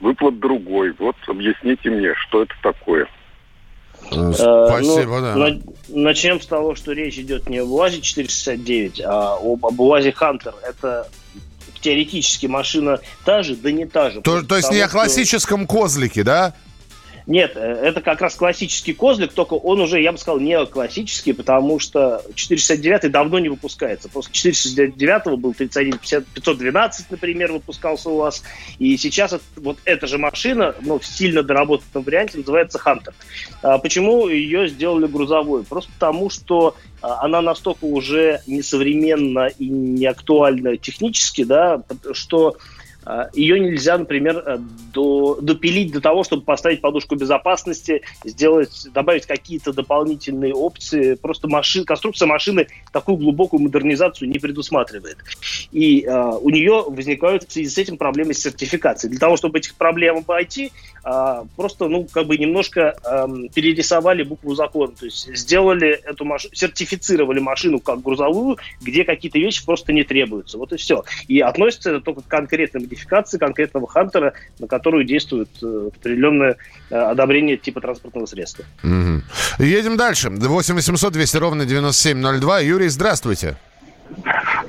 выплат 0.00 0.38
другой. 0.38 0.94
Вот 0.98 1.16
объясните 1.26 1.90
мне, 1.90 2.14
что 2.14 2.42
это 2.42 2.54
такое. 2.62 3.06
Э, 4.10 4.32
Э, 4.38 4.66
Спасибо, 4.68 5.16
ну, 5.16 5.20
да. 5.20 5.34
на- 5.36 5.60
Начнем 5.88 6.40
с 6.40 6.46
того, 6.46 6.74
что 6.74 6.92
речь 6.92 7.16
идет 7.18 7.48
не 7.48 7.58
об 7.58 7.70
УАЗе 7.70 8.00
469, 8.00 9.00
а 9.04 9.36
об, 9.36 9.64
об 9.64 9.80
УАЗе 9.80 10.12
Хантер. 10.12 10.54
Это 10.68 11.06
теоретически 11.80 12.46
машина 12.46 12.98
та 13.24 13.42
же, 13.42 13.54
да 13.56 13.70
не 13.70 13.86
та 13.86 14.10
же. 14.10 14.20
То, 14.20 14.42
то 14.42 14.56
есть 14.56 14.70
не 14.70 14.80
о 14.80 14.86
потому, 14.86 15.04
что- 15.04 15.10
классическом 15.14 15.66
козлике, 15.66 16.24
да? 16.24 16.54
Нет, 17.26 17.52
э, 17.56 17.60
это 17.60 18.00
как 18.00 18.20
раз 18.20 18.36
классический 18.36 18.92
козлик, 18.92 19.32
только 19.32 19.54
он 19.54 19.80
уже, 19.80 20.00
я 20.00 20.12
бы 20.12 20.18
сказал, 20.18 20.38
не 20.38 20.64
классический, 20.66 21.32
потому 21.32 21.78
что 21.78 22.22
469 22.34 23.10
давно 23.10 23.38
не 23.38 23.48
выпускается. 23.48 24.08
После 24.08 24.32
469 24.32 25.38
был 25.38 25.52
31 25.52 25.98
512, 25.98 27.10
например, 27.10 27.52
выпускался 27.52 28.10
у 28.10 28.16
вас. 28.16 28.44
И 28.78 28.96
сейчас 28.96 29.36
вот 29.56 29.78
эта 29.84 30.06
же 30.06 30.18
машина, 30.18 30.74
но 30.82 30.98
в 30.98 31.06
сильно 31.06 31.42
доработанном 31.42 32.04
варианте, 32.04 32.38
называется 32.38 32.78
Хантер. 32.78 33.14
Почему 33.82 34.28
ее 34.28 34.68
сделали 34.68 35.06
грузовой? 35.06 35.64
Просто 35.64 35.90
потому, 35.98 36.30
что 36.30 36.76
а, 37.02 37.24
она 37.24 37.40
настолько 37.40 37.84
уже 37.84 38.40
несовременна 38.46 39.48
и 39.58 39.68
не 39.68 40.06
актуальна 40.06 40.76
технически, 40.76 41.44
да, 41.44 41.82
что 42.12 42.56
ее 43.34 43.60
нельзя, 43.60 43.96
например, 43.96 44.42
э, 44.44 44.58
до, 44.92 45.38
допилить 45.40 45.92
до 45.92 46.00
того, 46.00 46.24
чтобы 46.24 46.42
поставить 46.42 46.80
подушку 46.80 47.14
безопасности, 47.14 48.02
сделать, 48.24 48.88
добавить 48.92 49.26
какие-то 49.26 49.72
дополнительные 49.72 50.52
опции. 50.52 51.14
Просто 51.14 51.46
машин, 51.46 51.84
конструкция 51.84 52.26
машины 52.26 52.66
такую 52.92 53.18
глубокую 53.18 53.62
модернизацию 53.62 54.28
не 54.28 54.40
предусматривает. 54.40 55.18
И 55.70 56.04
а, 56.04 56.30
у 56.30 56.50
нее 56.50 56.84
возникают 56.86 57.44
в 57.44 57.52
связи 57.52 57.68
с 57.68 57.78
этим 57.78 57.96
проблемы 57.96 58.34
с 58.34 58.38
сертификацией. 58.38 59.10
Для 59.12 59.20
того, 59.20 59.36
чтобы 59.36 59.58
этих 59.58 59.76
проблем 59.76 60.18
обойти, 60.18 60.72
а, 61.08 61.44
просто, 61.54 61.86
ну, 61.86 62.04
как 62.12 62.26
бы 62.26 62.36
немножко 62.36 62.96
ам, 63.04 63.48
перерисовали 63.50 64.24
букву 64.24 64.56
закона. 64.56 64.92
То 64.98 65.04
есть 65.04 65.36
сделали 65.36 65.90
эту 65.90 66.24
машину, 66.24 66.52
сертифицировали 66.52 67.38
машину 67.38 67.78
как 67.78 68.02
грузовую, 68.02 68.58
где 68.80 69.04
какие-то 69.04 69.38
вещи 69.38 69.64
просто 69.64 69.92
не 69.92 70.02
требуются. 70.02 70.58
Вот 70.58 70.72
и 70.72 70.76
все. 70.76 71.04
И 71.28 71.38
относится 71.38 71.90
это 71.90 72.00
только 72.00 72.22
к 72.22 72.26
конкретной 72.26 72.80
модификации 72.80 73.38
конкретного 73.38 73.86
хантера, 73.86 74.32
на 74.58 74.66
которую 74.66 75.04
действует 75.04 75.48
э, 75.62 75.90
определенное 75.94 76.56
э, 76.90 76.96
одобрение 76.96 77.56
типа 77.56 77.80
транспортного 77.80 78.26
средства. 78.26 78.64
Мгм. 78.82 79.22
Едем 79.60 79.96
дальше. 79.96 80.28
8 80.28 80.74
800 80.74 81.12
200 81.12 81.36
ровно 81.36 81.66
9702. 81.66 82.60
Юрий, 82.62 82.88
здравствуйте. 82.88 83.56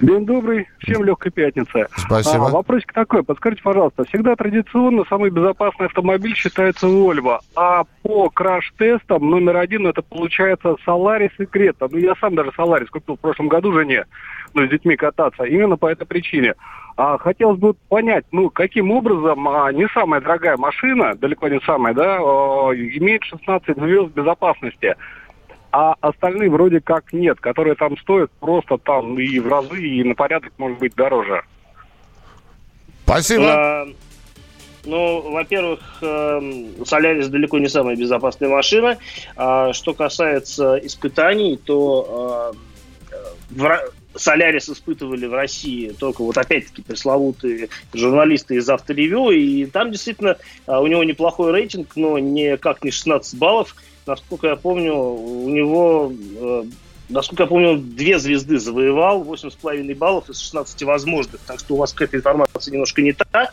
День 0.02 0.26
добрый, 0.26 0.68
всем 0.80 1.04
легкой 1.04 1.32
пятницы. 1.32 1.88
Спасибо. 1.96 2.48
А, 2.48 2.50
вопросик 2.50 2.94
такой, 2.94 3.24
подскажите, 3.24 3.64
пожалуйста, 3.64 4.04
всегда 4.06 4.36
традиционно 4.36 5.04
самый 5.10 5.32
безопасный 5.32 5.88
автомобиль 5.88 6.36
считается 6.36 6.86
Volvo, 6.86 7.40
а 7.56 7.84
по 8.04 8.30
краш-тестам 8.30 9.28
номер 9.28 9.58
один 9.58 9.88
это 9.88 10.04
получается 10.04 10.76
Solaris 10.86 11.32
и 11.40 11.44
Creta. 11.44 11.88
Ну, 11.90 11.98
я 11.98 12.14
сам 12.22 12.36
даже 12.36 12.52
Solaris 12.52 12.88
купил 12.88 13.16
в 13.16 13.20
прошлом 13.20 13.48
году 13.48 13.74
жене, 13.74 14.06
ну, 14.54 14.68
с 14.68 14.70
детьми 14.70 14.96
кататься, 14.96 15.44
именно 15.44 15.78
по 15.78 15.88
этой 15.88 16.06
причине. 16.06 16.54
А 16.96 17.18
хотелось 17.18 17.60
бы 17.60 17.74
понять, 17.74 18.26
ну, 18.32 18.50
каким 18.52 18.92
образом 18.92 19.48
а, 19.48 19.72
не 19.72 19.88
самая 19.90 20.22
дорогая 20.22 20.58
машина, 20.58 21.16
далеко 21.16 21.48
не 21.48 21.60
самая, 21.62 21.94
да, 21.96 22.18
а, 22.20 22.72
имеет 22.74 23.24
16 23.24 23.76
звезд 23.78 24.14
безопасности, 24.14 24.96
а 25.80 25.96
остальные 26.02 26.50
вроде 26.50 26.82
как 26.82 27.14
нет, 27.14 27.40
которые 27.40 27.76
там 27.76 27.96
стоят 28.00 28.32
просто 28.40 28.80
там 28.80 29.20
и 29.20 29.38
в 29.38 29.48
разы, 29.48 29.80
и 29.80 30.04
на 30.04 30.16
порядок, 30.16 30.52
может 30.58 30.80
быть, 30.80 30.96
дороже. 30.96 31.44
Спасибо. 33.04 33.44
А, 33.48 33.88
Ну, 34.86 35.22
во-первых, 35.32 35.80
эм, 36.02 36.84
Солярис 36.84 37.28
далеко 37.28 37.60
не 37.60 37.68
самая 37.68 37.96
безопасная 37.96 38.50
машина. 38.50 38.98
А 39.36 39.72
Что 39.74 39.94
касается 39.94 40.78
испытаний, 40.78 41.58
то 41.58 42.54
э, 43.12 43.16
в 43.52 43.64
Ра- 43.64 43.92
Солярис 44.16 44.70
испытывали 44.70 45.28
в 45.28 45.34
России 45.34 45.90
только 45.90 46.24
вот 46.24 46.38
опять-таки 46.40 46.82
пресловутые 46.82 47.70
журналисты 47.94 48.56
из 48.56 48.68
авторевью, 48.68 49.30
и 49.30 49.66
там 49.68 49.92
действительно 49.92 50.38
а, 50.66 50.82
у 50.82 50.88
него 50.88 51.04
неплохой 51.04 51.52
рейтинг, 51.52 51.96
но 51.96 52.18
никак 52.18 52.84
не 52.84 52.90
16 52.90 53.38
баллов. 53.38 53.76
Насколько 54.08 54.48
я 54.48 54.56
помню, 54.56 54.96
у 54.96 55.50
него 55.50 56.12
э, 56.40 56.64
Насколько 57.10 57.44
я 57.44 57.48
помню, 57.48 57.70
он 57.70 57.96
две 57.96 58.20
звезды 58.20 58.60
завоевал, 58.60 59.24
8,5 59.24 59.96
баллов 59.96 60.30
из 60.30 60.40
16 60.40 60.84
возможных. 60.84 61.40
Так 61.42 61.60
что 61.60 61.76
у 61.76 61.78
вас 61.78 61.94
какая-то 61.94 62.18
информация 62.18 62.74
немножко 62.74 63.02
не 63.02 63.14
та. 63.14 63.52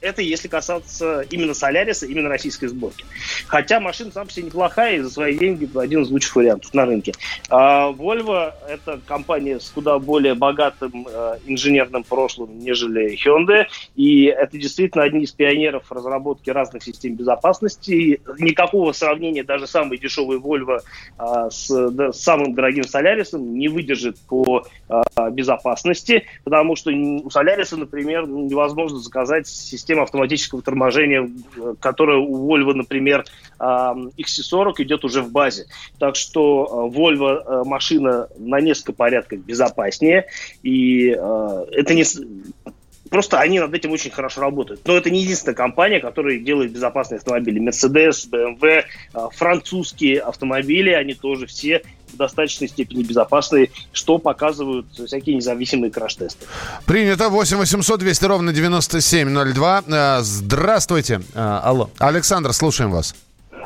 Это 0.00 0.22
если 0.22 0.48
касаться 0.48 1.22
именно 1.30 1.54
Соляриса, 1.54 2.06
именно 2.06 2.28
российской 2.28 2.68
сборки. 2.68 3.04
Хотя 3.46 3.80
машина 3.80 4.10
сам 4.12 4.26
по 4.26 4.32
себе 4.32 4.46
неплохая, 4.46 4.96
и 4.96 5.00
за 5.00 5.10
свои 5.10 5.36
деньги 5.36 5.68
один 5.78 6.02
из 6.02 6.10
лучших 6.10 6.36
вариантов 6.36 6.72
на 6.72 6.86
рынке. 6.86 7.12
А 7.50 7.90
Volvo– 7.92 8.52
это 8.68 9.00
компания 9.06 9.60
с 9.60 9.68
куда 9.68 9.98
более 9.98 10.34
богатым 10.34 11.06
э, 11.10 11.38
инженерным 11.46 12.04
прошлым, 12.04 12.58
нежели 12.58 13.14
Hyundai. 13.14 13.66
И 13.94 14.24
это 14.24 14.56
действительно 14.56 15.04
одни 15.04 15.24
из 15.24 15.32
пионеров 15.32 15.90
разработки 15.90 16.50
разных 16.50 16.82
систем 16.82 17.14
безопасности. 17.14 17.90
И 17.90 18.20
Никакого 18.38 18.92
сравнения 18.92 19.44
даже 19.44 19.66
самый 19.66 19.98
дешевый 19.98 20.38
Volvo 20.38 20.80
а, 21.18 21.50
с, 21.50 21.90
да, 21.90 22.12
с 22.12 22.20
самым 22.20 22.54
дорогим 22.54 22.84
Солярисом 22.84 23.58
не 23.58 23.68
выдержит 23.68 24.18
по 24.20 24.64
а, 24.88 25.30
безопасности, 25.30 26.24
потому 26.44 26.76
что 26.76 26.90
у 26.90 27.28
Соляриса, 27.30 27.76
например, 27.76 28.26
невозможно 28.26 28.98
заказать 28.98 29.46
систему 29.46 29.89
автоматического 29.98 30.62
торможения, 30.62 31.28
э, 31.56 31.74
которая 31.80 32.18
у 32.18 32.48
Volvo, 32.48 32.74
например, 32.74 33.24
а, 33.58 33.94
XC40 34.16 34.74
идет 34.78 35.04
уже 35.04 35.22
в 35.22 35.30
базе. 35.30 35.66
Так 35.98 36.16
что 36.16 36.68
а, 36.70 36.88
Volvo 36.88 37.42
а, 37.44 37.64
машина 37.64 38.28
на 38.38 38.60
несколько 38.60 38.92
порядков 38.92 39.40
безопаснее, 39.40 40.26
и 40.62 41.08
это 41.08 41.94
не... 41.94 42.04
Просто 43.10 43.40
они 43.40 43.58
над 43.58 43.74
этим 43.74 43.90
очень 43.90 44.12
хорошо 44.12 44.40
работают. 44.40 44.82
Но 44.84 44.96
это 44.96 45.10
не 45.10 45.22
единственная 45.22 45.56
компания, 45.56 45.98
которая 45.98 46.38
делает 46.38 46.70
безопасные 46.70 47.18
автомобили. 47.18 47.60
Mercedes, 47.60 48.30
BMW, 48.30 48.84
французские 49.32 50.20
автомобили, 50.20 50.90
они 50.90 51.14
тоже 51.14 51.46
все 51.46 51.82
в 52.12 52.16
достаточной 52.16 52.68
степени 52.68 53.02
безопасные, 53.02 53.70
что 53.92 54.18
показывают 54.18 54.86
всякие 54.92 55.36
независимые 55.36 55.90
краш-тесты. 55.90 56.46
Принято 56.86 57.28
8 57.28 57.56
800 57.58 58.00
200 58.00 58.24
ровно 58.24 58.52
9702. 58.52 59.82
Э, 59.88 60.18
Здравствуйте. 60.20 61.20
Э, 61.34 61.60
Алло. 61.62 61.90
Александр, 61.98 62.52
слушаем 62.52 62.90
вас. 62.90 63.14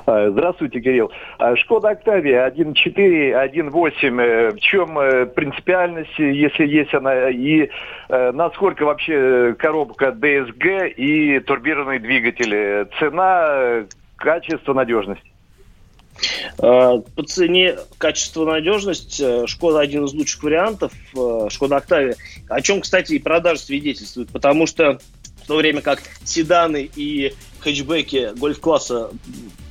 А, 0.07 0.30
Здравствуйте, 0.30 0.80
Кирилл. 0.80 1.11
А, 1.38 1.57
Шкода 1.57 1.90
Октавия 1.90 2.46
1.4, 2.46 3.33
1.8. 3.33 4.20
э, 4.20 4.50
В 4.52 4.61
чем 4.61 4.94
принципиальность, 5.35 6.18
если 6.18 6.66
есть 6.66 6.92
она, 6.94 7.30
и 7.30 7.70
насколько 8.09 8.85
вообще 8.85 9.54
коробка 9.59 10.09
DSG 10.11 10.88
и 10.90 11.40
турбированный 11.40 11.98
двигатель? 12.00 12.54
Э, 12.54 12.87
Цена, 12.98 13.87
качество, 14.16 14.74
надежность. 14.74 15.22
Э, 16.59 17.00
По 17.14 17.22
цене, 17.27 17.77
качество, 17.98 18.44
надежность 18.44 19.20
э, 19.20 19.46
Шкода 19.46 19.81
один 19.81 20.05
из 20.05 20.12
лучших 20.12 20.42
вариантов, 20.42 20.92
э, 21.16 21.48
Шкода 21.50 21.77
Октавия, 21.77 22.16
о 22.48 22.61
чем, 22.61 22.81
кстати, 22.81 23.14
и 23.14 23.18
продажи 23.18 23.61
свидетельствуют, 23.61 24.31
потому 24.31 24.66
что 24.66 24.98
в 25.42 25.46
то 25.46 25.57
время 25.57 25.83
как 25.83 26.00
седаны 26.24 26.88
и 26.94 27.35
хэтчбеки 27.61 28.33
гольф-класса 28.37 29.11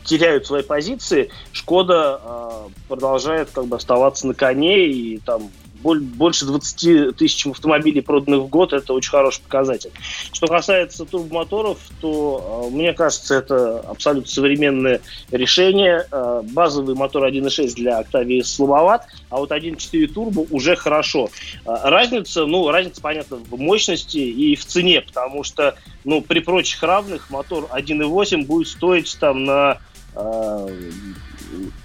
теряют 0.06 0.46
свои 0.46 0.64
позиции, 0.64 1.30
Шкода 1.52 2.70
продолжает 2.88 3.50
как 3.52 3.68
бы 3.68 3.78
оставаться 3.78 4.28
на 4.28 4.34
коне 4.34 4.88
и 4.88 5.18
там 5.20 5.50
больше 5.84 6.46
20 6.46 7.16
тысяч 7.18 7.46
автомобилей 7.46 8.02
проданных 8.02 8.42
в 8.42 8.48
год, 8.48 8.74
это 8.74 8.94
очень 8.94 9.12
хороший 9.12 9.42
показатель. 9.42 9.92
Что 10.32 10.48
касается 10.48 11.06
турбомоторов, 11.06 11.78
то, 12.02 12.70
мне 12.72 12.94
кажется, 12.94 13.36
это 13.36 13.82
абсолютно 13.82 14.30
современное 14.30 15.02
решение. 15.32 16.08
Базовый 16.54 16.96
мотор 16.96 17.26
1.6 17.26 17.76
для 17.76 18.02
Octavia 18.02 18.44
слабоват, 18.44 19.06
а 19.30 19.38
вот 19.38 19.52
1.4 19.52 20.08
турбо 20.08 20.46
уже 20.50 20.76
хорошо. 20.76 21.30
Разница, 21.66 22.46
ну, 22.46 22.70
разница, 22.70 23.02
понятно, 23.02 23.38
в 23.38 23.60
мощности 23.60 24.18
и 24.18 24.56
в 24.56 24.66
цене, 24.66 25.02
потому 25.02 25.44
что, 25.44 25.76
ну, 26.04 26.22
при 26.22 26.40
прочих 26.40 26.82
равных 26.82 27.30
мотор 27.30 27.68
1.8 27.72 28.46
будет 28.46 28.68
стоить 28.68 29.18
там 29.20 29.44
на 29.46 29.80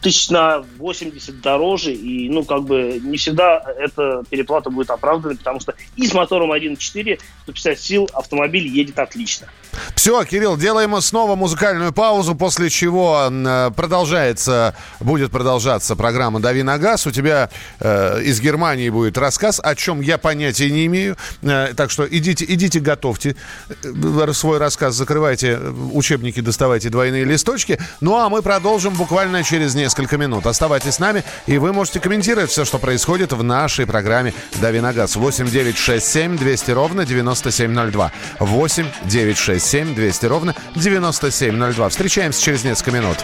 тысяч 0.01 0.31
на 0.31 0.65
80 0.79 1.41
дороже, 1.41 1.93
и, 1.93 2.29
ну, 2.29 2.45
как 2.45 2.65
бы, 2.65 3.01
не 3.03 3.17
всегда 3.17 3.63
эта 3.79 4.23
переплата 4.29 4.71
будет 4.71 4.91
оправдана, 4.91 5.37
потому 5.37 5.61
что 5.61 5.75
и 5.97 6.07
с 6.07 6.15
мотором 6.15 6.53
1.4 6.53 7.19
150 7.45 7.79
сил 7.79 8.11
автомобиль 8.13 8.67
едет 8.67 8.99
отлично. 8.99 9.49
Все, 9.95 10.23
Кирилл, 10.25 10.57
делаем 10.57 11.01
снова 11.01 11.35
музыкальную 11.35 11.93
паузу, 11.93 12.35
после 12.35 12.71
чего 12.71 13.29
э, 13.31 13.71
продолжается, 13.75 14.75
будет 15.01 15.31
продолжаться 15.31 15.97
программа 15.97 16.41
«Дави 16.41 16.63
на 16.63 16.79
газ». 16.79 17.07
У 17.07 17.11
тебя 17.11 17.51
э, 17.81 18.23
из 18.23 18.41
Германии 18.41 18.89
будет 18.91 19.19
рассказ, 19.19 19.61
о 19.63 19.75
чем 19.75 20.01
я 20.01 20.19
понятия 20.19 20.71
не 20.71 20.87
имею. 20.87 21.17
Э, 21.43 21.73
так 21.77 21.91
что 21.91 22.07
идите, 22.09 22.45
идите, 22.49 22.81
готовьте 22.81 23.37
э, 23.85 24.33
свой 24.33 24.59
рассказ, 24.59 24.95
закрывайте 24.95 25.59
учебники, 25.93 26.41
доставайте 26.41 26.91
двойные 26.91 27.25
листочки. 27.25 27.79
Ну, 28.01 28.17
а 28.17 28.29
мы 28.29 28.43
продолжим 28.43 28.95
буквально 28.95 29.43
через 29.43 29.58
несколько 29.59 30.17
минут. 30.17 30.47
Оставайтесь 30.47 30.95
с 30.95 30.99
нами, 30.99 31.25
и 31.47 31.59
вы 31.59 31.73
можете 31.73 32.01
комментировать 32.01 32.51
все, 32.51 32.65
что 32.65 32.79
происходит 32.79 33.33
в 33.33 33.43
нашей 33.43 33.87
программе 33.87 34.35
«Дави 34.61 34.81
на 34.81 34.93
газ». 34.93 35.17
8 35.17 35.49
9 35.49 35.77
6 35.77 36.07
7 36.07 36.39
200 36.39 36.71
ровно 36.73 37.05
9702. 37.05 38.13
8 38.39 38.87
9 39.05 39.39
6 39.39 39.67
7 39.67 39.95
200 39.95 40.27
ровно 40.27 40.55
9702. 40.75 41.89
Встречаемся 41.89 42.43
через 42.43 42.65
несколько 42.65 42.91
минут. 42.93 43.19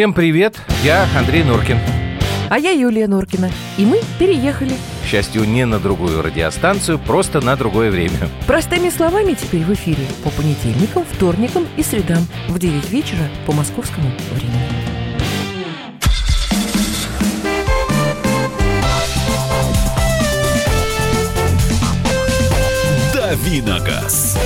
Всем 0.00 0.14
привет, 0.14 0.56
я 0.82 1.06
Андрей 1.14 1.44
Нуркин. 1.44 1.76
А 2.48 2.58
я 2.58 2.70
Юлия 2.70 3.06
Нуркина. 3.06 3.50
И 3.76 3.84
мы 3.84 4.00
переехали. 4.18 4.72
К 5.04 5.06
счастью, 5.06 5.44
не 5.44 5.66
на 5.66 5.78
другую 5.78 6.22
радиостанцию, 6.22 6.98
просто 6.98 7.42
на 7.42 7.54
другое 7.54 7.90
время. 7.90 8.16
Простыми 8.46 8.88
словами 8.88 9.34
теперь 9.34 9.60
в 9.60 9.74
эфире 9.74 10.06
по 10.24 10.30
понедельникам, 10.30 11.04
вторникам 11.04 11.68
и 11.76 11.82
средам 11.82 12.26
в 12.48 12.58
9 12.58 12.88
вечера 12.88 13.28
по 13.44 13.52
московскому 13.52 14.10
времени. 14.32 14.70
Давиногаз. 23.12 24.38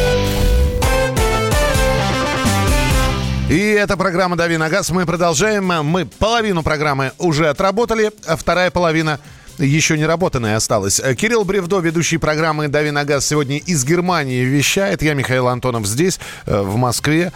И 3.51 3.59
это 3.59 3.99
программа 3.99 4.37
«Дави 4.37 4.57
на 4.57 4.71
газ». 4.71 4.89
Мы 4.91 5.05
продолжаем. 5.05 5.67
Мы 5.67 6.07
половину 6.07 6.63
программы 6.63 7.13
уже 7.19 7.49
отработали, 7.49 8.11
а 8.27 8.37
вторая 8.37 8.71
половина 8.71 9.21
еще 9.59 9.99
не 9.99 10.07
работанная 10.07 10.57
осталась. 10.57 11.01
Кирилл 11.17 11.45
Бревдо, 11.45 11.79
ведущий 11.81 12.17
программы 12.17 12.69
«Дави 12.69 12.91
на 12.91 13.05
газ», 13.05 13.27
сегодня 13.27 13.59
из 13.59 13.85
Германии 13.85 14.43
вещает. 14.43 15.03
Я, 15.03 15.13
Михаил 15.13 15.49
Антонов, 15.49 15.87
здесь, 15.87 16.19
э, 16.47 16.59
в 16.59 16.77
Москве. 16.77 17.33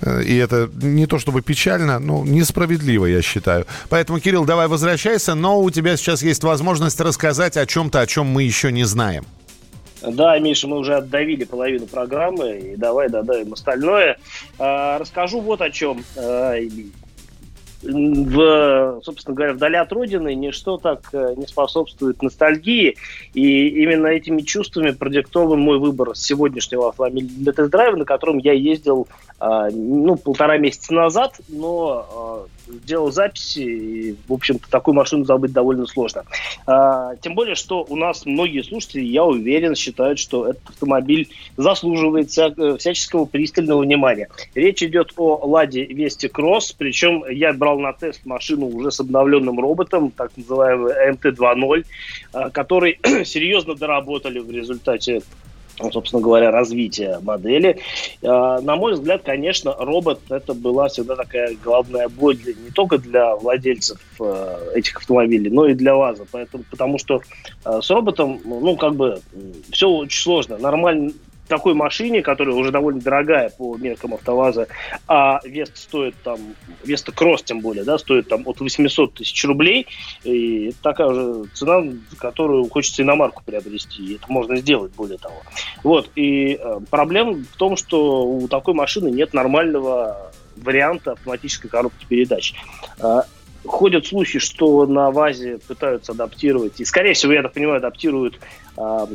Э, 0.00 0.20
И 0.24 0.36
это 0.36 0.68
не 0.82 1.06
то 1.06 1.20
чтобы 1.20 1.42
печально, 1.42 2.00
но 2.00 2.24
несправедливо, 2.24 3.06
я 3.06 3.22
считаю. 3.22 3.64
Поэтому, 3.88 4.18
Кирилл, 4.18 4.44
давай 4.44 4.66
возвращайся, 4.66 5.36
но 5.36 5.60
у 5.60 5.70
тебя 5.70 5.96
сейчас 5.96 6.22
есть 6.22 6.42
возможность 6.42 7.00
рассказать 7.00 7.56
о 7.56 7.66
чем-то, 7.66 8.00
о 8.00 8.06
чем 8.08 8.26
мы 8.26 8.42
еще 8.42 8.72
не 8.72 8.82
знаем. 8.84 9.24
Да, 10.02 10.38
Миша, 10.38 10.68
мы 10.68 10.78
уже 10.78 10.94
отдавили 10.96 11.44
половину 11.44 11.86
программы, 11.86 12.58
и 12.58 12.76
давай 12.76 13.08
додавим 13.08 13.52
остальное. 13.52 14.18
А, 14.58 14.98
расскажу 14.98 15.40
вот 15.40 15.60
о 15.60 15.70
чем. 15.70 16.04
А, 16.16 16.56
в, 17.82 19.00
собственно 19.02 19.34
говоря, 19.34 19.54
вдали 19.54 19.76
от 19.76 19.92
родины 19.92 20.34
ничто 20.34 20.76
так 20.76 21.08
э, 21.12 21.34
не 21.36 21.46
способствует 21.46 22.22
ностальгии. 22.22 22.96
И 23.34 23.68
именно 23.68 24.06
этими 24.06 24.42
чувствами 24.42 24.90
продиктован 24.90 25.58
мой 25.58 25.78
выбор 25.78 26.16
сегодняшнего 26.16 26.90
автомобиля 26.90 27.28
для 27.28 27.52
тест-драйва, 27.52 27.96
на 27.96 28.04
котором 28.04 28.38
я 28.38 28.52
ездил 28.52 29.08
а, 29.40 29.68
ну, 29.70 30.16
полтора 30.16 30.58
месяца 30.58 30.94
назад, 30.94 31.40
но 31.48 32.46
делал 32.84 33.10
записи, 33.10 33.60
и, 33.60 34.16
в 34.26 34.32
общем-то, 34.32 34.70
такую 34.70 34.94
машину 34.94 35.24
забыть 35.24 35.52
довольно 35.52 35.86
сложно. 35.86 36.24
А, 36.66 37.16
тем 37.16 37.34
более, 37.34 37.54
что 37.54 37.84
у 37.88 37.96
нас 37.96 38.26
многие 38.26 38.62
слушатели, 38.62 39.02
я 39.02 39.24
уверен, 39.24 39.74
считают, 39.74 40.18
что 40.18 40.48
этот 40.48 40.68
автомобиль 40.70 41.28
заслуживает 41.56 42.36
э, 42.38 42.76
всяческого 42.78 43.24
пристального 43.24 43.82
внимания. 43.82 44.28
Речь 44.54 44.82
идет 44.82 45.12
о 45.16 45.40
Ладе 45.46 45.84
Вести 45.84 46.28
Кросс, 46.28 46.72
причем 46.72 47.24
я 47.28 47.52
брал 47.52 47.78
на 47.78 47.92
тест 47.92 48.24
машину 48.24 48.66
уже 48.66 48.90
с 48.90 49.00
обновленным 49.00 49.58
роботом, 49.60 50.10
так 50.10 50.30
называемый 50.36 50.92
МТ-2.0, 51.12 51.84
а, 52.32 52.50
который 52.50 52.98
серьезно 53.24 53.74
доработали 53.74 54.38
в 54.38 54.50
результате 54.50 55.22
собственно 55.90 56.22
говоря, 56.22 56.50
развития 56.50 57.18
модели. 57.22 57.78
А, 58.22 58.60
На 58.60 58.76
мой 58.76 58.92
взгляд, 58.94 59.22
конечно, 59.22 59.74
робот 59.78 60.20
это 60.30 60.54
была 60.54 60.88
всегда 60.88 61.16
такая 61.16 61.56
головная 61.64 62.08
боль 62.08 62.36
для- 62.36 62.54
не 62.54 62.70
только 62.70 62.98
для 62.98 63.34
владельцев 63.36 63.98
э, 64.20 64.72
этих 64.74 64.96
автомобилей, 64.96 65.50
но 65.50 65.66
и 65.66 65.74
для 65.74 65.94
ВАЗа. 65.94 66.26
Поэтому, 66.30 66.64
потому 66.70 66.98
что 66.98 67.20
с 67.64 67.90
роботом, 67.90 68.40
ну, 68.44 68.76
как 68.76 68.94
бы, 68.94 69.20
все 69.70 69.88
очень 69.88 70.20
сложно. 70.22 70.58
Нормально 70.58 71.12
такой 71.48 71.74
машине, 71.74 72.22
которая 72.22 72.54
уже 72.54 72.70
довольно 72.70 73.00
дорогая 73.00 73.50
по 73.50 73.76
меркам 73.76 74.14
АвтоВАЗа, 74.14 74.68
а 75.06 75.40
Веста 75.44 75.78
стоит 75.78 76.14
там, 76.22 76.38
Веста 76.84 77.12
Кросс 77.12 77.42
тем 77.42 77.60
более, 77.60 77.84
да, 77.84 77.98
стоит 77.98 78.28
там 78.28 78.42
от 78.46 78.60
800 78.60 79.14
тысяч 79.14 79.44
рублей, 79.44 79.86
и 80.24 80.72
такая 80.82 81.08
уже 81.08 81.48
цена, 81.54 81.82
которую 82.18 82.68
хочется 82.68 83.02
иномарку 83.02 83.42
приобрести, 83.44 84.02
и 84.02 84.14
это 84.16 84.24
можно 84.28 84.56
сделать, 84.56 84.92
более 84.92 85.18
того. 85.18 85.42
Вот, 85.82 86.10
и 86.14 86.58
э, 86.60 86.80
проблема 86.90 87.34
в 87.34 87.56
том, 87.56 87.76
что 87.76 88.24
у 88.24 88.48
такой 88.48 88.74
машины 88.74 89.10
нет 89.10 89.34
нормального 89.34 90.32
варианта 90.56 91.12
автоматической 91.12 91.70
коробки 91.70 92.06
передач. 92.06 92.54
А, 93.00 93.24
Ходят 93.64 94.06
слухи, 94.06 94.40
что 94.40 94.86
на 94.86 95.12
ВАЗе 95.12 95.58
пытаются 95.68 96.12
адаптировать, 96.12 96.80
и, 96.80 96.84
скорее 96.84 97.14
всего, 97.14 97.32
я 97.32 97.42
так 97.42 97.52
понимаю, 97.52 97.76
адаптируют 97.76 98.40
а, 98.76 99.08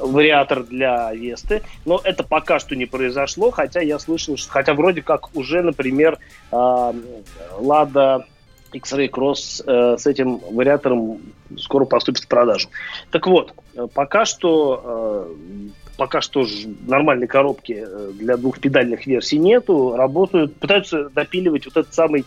вариатор 0.00 0.64
для 0.64 1.12
Весты, 1.12 1.62
но 1.84 2.00
это 2.02 2.22
пока 2.24 2.58
что 2.58 2.76
не 2.76 2.86
произошло, 2.86 3.50
хотя 3.50 3.80
я 3.80 3.98
слышал, 3.98 4.36
что, 4.36 4.50
хотя 4.50 4.74
вроде 4.74 5.02
как 5.02 5.34
уже, 5.36 5.62
например, 5.62 6.18
а, 6.50 6.94
Лада 7.58 8.26
X-Ray 8.72 9.08
Cross 9.08 9.62
э, 9.66 9.96
с 9.98 10.06
этим 10.06 10.38
вариатором 10.50 11.20
скоро 11.56 11.84
поступит 11.84 12.24
в 12.24 12.28
продажу. 12.28 12.68
Так 13.12 13.26
вот, 13.28 13.54
э, 13.76 13.86
пока 13.94 14.24
что 14.24 15.28
э, 15.30 15.68
пока 15.96 16.20
что 16.20 16.44
нормальной 16.86 17.26
коробки 17.26 17.84
э, 17.86 18.10
для 18.14 18.36
двухпедальных 18.36 19.06
версий 19.06 19.38
нету, 19.38 19.94
работают, 19.96 20.56
пытаются 20.56 21.08
допиливать 21.10 21.66
вот 21.66 21.76
этот 21.76 21.94
самый 21.94 22.24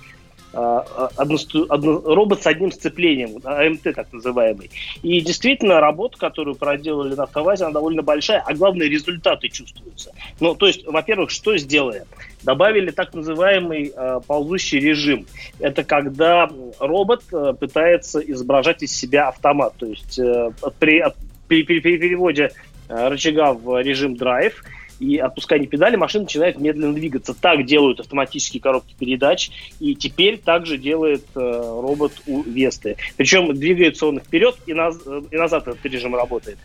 а, 0.59 1.09
односту- 1.17 1.67
одно- 1.69 2.01
робот 2.01 2.41
с 2.41 2.47
одним 2.47 2.71
сцеплением, 2.71 3.39
АМТ 3.43 3.93
так 3.95 4.11
называемый. 4.11 4.71
И 5.03 5.21
действительно, 5.21 5.79
работа, 5.79 6.17
которую 6.17 6.55
проделали 6.55 7.13
на 7.15 7.23
автовазе, 7.23 7.65
она 7.65 7.73
довольно 7.73 8.01
большая, 8.01 8.41
а 8.45 8.53
главное, 8.55 8.87
результаты 8.87 9.49
чувствуются. 9.49 10.11
Ну, 10.39 10.55
то 10.55 10.65
есть, 10.65 10.85
во-первых, 10.87 11.29
что 11.29 11.55
сделали? 11.57 12.03
Добавили 12.41 12.89
так 12.91 13.13
называемый 13.13 13.93
э, 13.95 14.19
ползущий 14.25 14.79
режим. 14.79 15.27
Это 15.59 15.83
когда 15.83 16.49
робот 16.79 17.23
э, 17.31 17.53
пытается 17.59 18.19
изображать 18.19 18.81
из 18.81 18.97
себя 18.97 19.27
автомат. 19.27 19.73
То 19.77 19.85
есть 19.85 20.17
э, 20.17 20.51
при, 20.79 21.03
при- 21.47 21.63
при- 21.63 21.79
при 21.81 21.97
переводе 21.97 22.51
э, 22.89 23.07
рычага 23.09 23.53
в 23.53 23.79
режим 23.81 24.15
драйв 24.15 24.63
и 24.99 25.17
отпускание 25.17 25.67
педали, 25.67 25.95
машина 25.95 26.23
начинает 26.23 26.59
медленно 26.59 26.93
двигаться. 26.93 27.33
Так 27.33 27.65
делают 27.65 27.99
автоматические 27.99 28.61
коробки 28.61 28.95
передач, 28.97 29.51
и 29.79 29.95
теперь 29.95 30.37
также 30.37 30.77
делает 30.77 31.23
э, 31.35 31.39
робот 31.39 32.13
у 32.25 32.41
Весты. 32.41 32.97
Причем 33.15 33.53
двигается 33.53 34.07
он 34.07 34.19
вперед 34.19 34.57
и, 34.65 34.71
наз- 34.71 35.01
э, 35.05 35.21
и 35.31 35.35
назад 35.37 35.67
этот 35.67 35.85
режим 35.85 36.15
работает. 36.15 36.57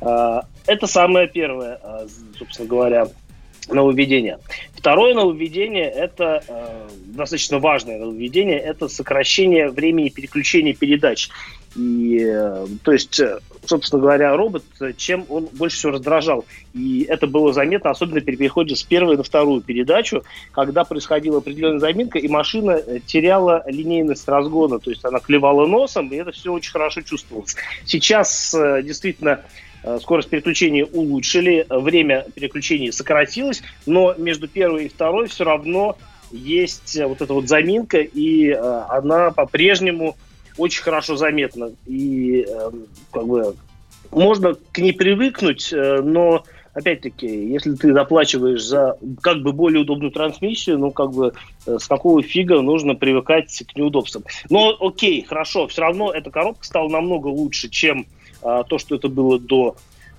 Э, 0.00 0.40
это 0.66 0.86
самое 0.86 1.28
первое, 1.28 1.80
э, 1.82 2.06
собственно 2.38 2.68
говоря, 2.68 3.08
нововведение. 3.68 4.38
Второе 4.74 5.14
нововведение– 5.14 5.84
это 5.90 6.42
э, 6.46 6.88
достаточно 7.06 7.58
важное 7.58 7.98
нововведение, 7.98 8.58
это 8.58 8.88
сокращение 8.88 9.70
времени 9.70 10.10
переключения 10.10 10.74
передач. 10.74 11.30
И, 11.74 12.20
э, 12.22 12.66
то 12.82 12.92
есть, 12.92 13.18
э, 13.18 13.40
собственно 13.66 14.02
говоря, 14.02 14.36
робот, 14.36 14.64
чем 14.96 15.26
он 15.28 15.48
больше 15.52 15.76
всего 15.76 15.92
раздражал. 15.92 16.44
И 16.74 17.06
это 17.08 17.26
было 17.26 17.52
заметно, 17.52 17.90
особенно 17.90 18.20
при 18.20 18.36
переходе 18.36 18.76
с 18.76 18.82
первой 18.82 19.16
на 19.16 19.22
вторую 19.22 19.60
передачу, 19.62 20.22
когда 20.52 20.84
происходила 20.84 21.38
определенная 21.38 21.78
заминка, 21.78 22.18
и 22.18 22.28
машина 22.28 22.72
э, 22.72 23.00
теряла 23.04 23.62
линейность 23.66 24.26
разгона, 24.28 24.78
то 24.78 24.90
есть 24.90 25.04
она 25.04 25.20
клевала 25.20 25.66
носом, 25.66 26.08
и 26.08 26.16
это 26.16 26.32
все 26.32 26.52
очень 26.52 26.72
хорошо 26.72 27.02
чувствовалось. 27.02 27.56
Сейчас 27.84 28.54
э, 28.54 28.82
действительно 28.82 29.40
э, 29.82 29.98
скорость 30.00 30.28
переключения 30.28 30.84
улучшили, 30.84 31.66
время 31.68 32.26
переключения 32.34 32.92
сократилось, 32.92 33.62
но 33.86 34.14
между 34.18 34.48
первой 34.48 34.86
и 34.86 34.88
второй 34.88 35.28
все 35.28 35.44
равно 35.44 35.96
есть 36.30 36.98
вот 37.00 37.22
эта 37.22 37.32
вот 37.32 37.48
заминка, 37.48 37.98
и 37.98 38.50
она 38.50 39.30
по-прежнему 39.30 40.16
очень 40.56 40.82
хорошо 40.82 41.16
заметна. 41.16 41.72
И 41.86 42.46
э, 42.48 42.70
как 43.12 43.26
бы 43.26 43.54
можно 44.10 44.54
к 44.72 44.78
ней 44.78 44.92
привыкнуть, 44.92 45.72
э, 45.72 46.00
но 46.02 46.44
опять-таки, 46.74 47.26
если 47.26 47.74
ты 47.74 47.92
доплачиваешь 47.92 48.62
за 48.62 48.98
как 49.22 49.42
бы 49.42 49.52
более 49.52 49.82
удобную 49.82 50.10
трансмиссию, 50.10 50.78
ну 50.78 50.90
как 50.90 51.12
бы 51.12 51.32
э, 51.66 51.78
с 51.78 51.86
какого 51.86 52.22
фига 52.22 52.60
нужно 52.60 52.94
привыкать 52.94 53.62
к 53.66 53.76
неудобствам. 53.76 54.24
Но 54.50 54.76
окей, 54.80 55.24
хорошо, 55.24 55.66
все 55.68 55.82
равно 55.82 56.12
эта 56.12 56.30
коробка 56.30 56.64
стала 56.64 56.88
намного 56.88 57.28
лучше, 57.28 57.68
чем 57.68 58.06
э, 58.42 58.62
то, 58.68 58.78
что 58.78 58.96
это 58.96 59.08
было 59.08 59.38
до 59.38 59.76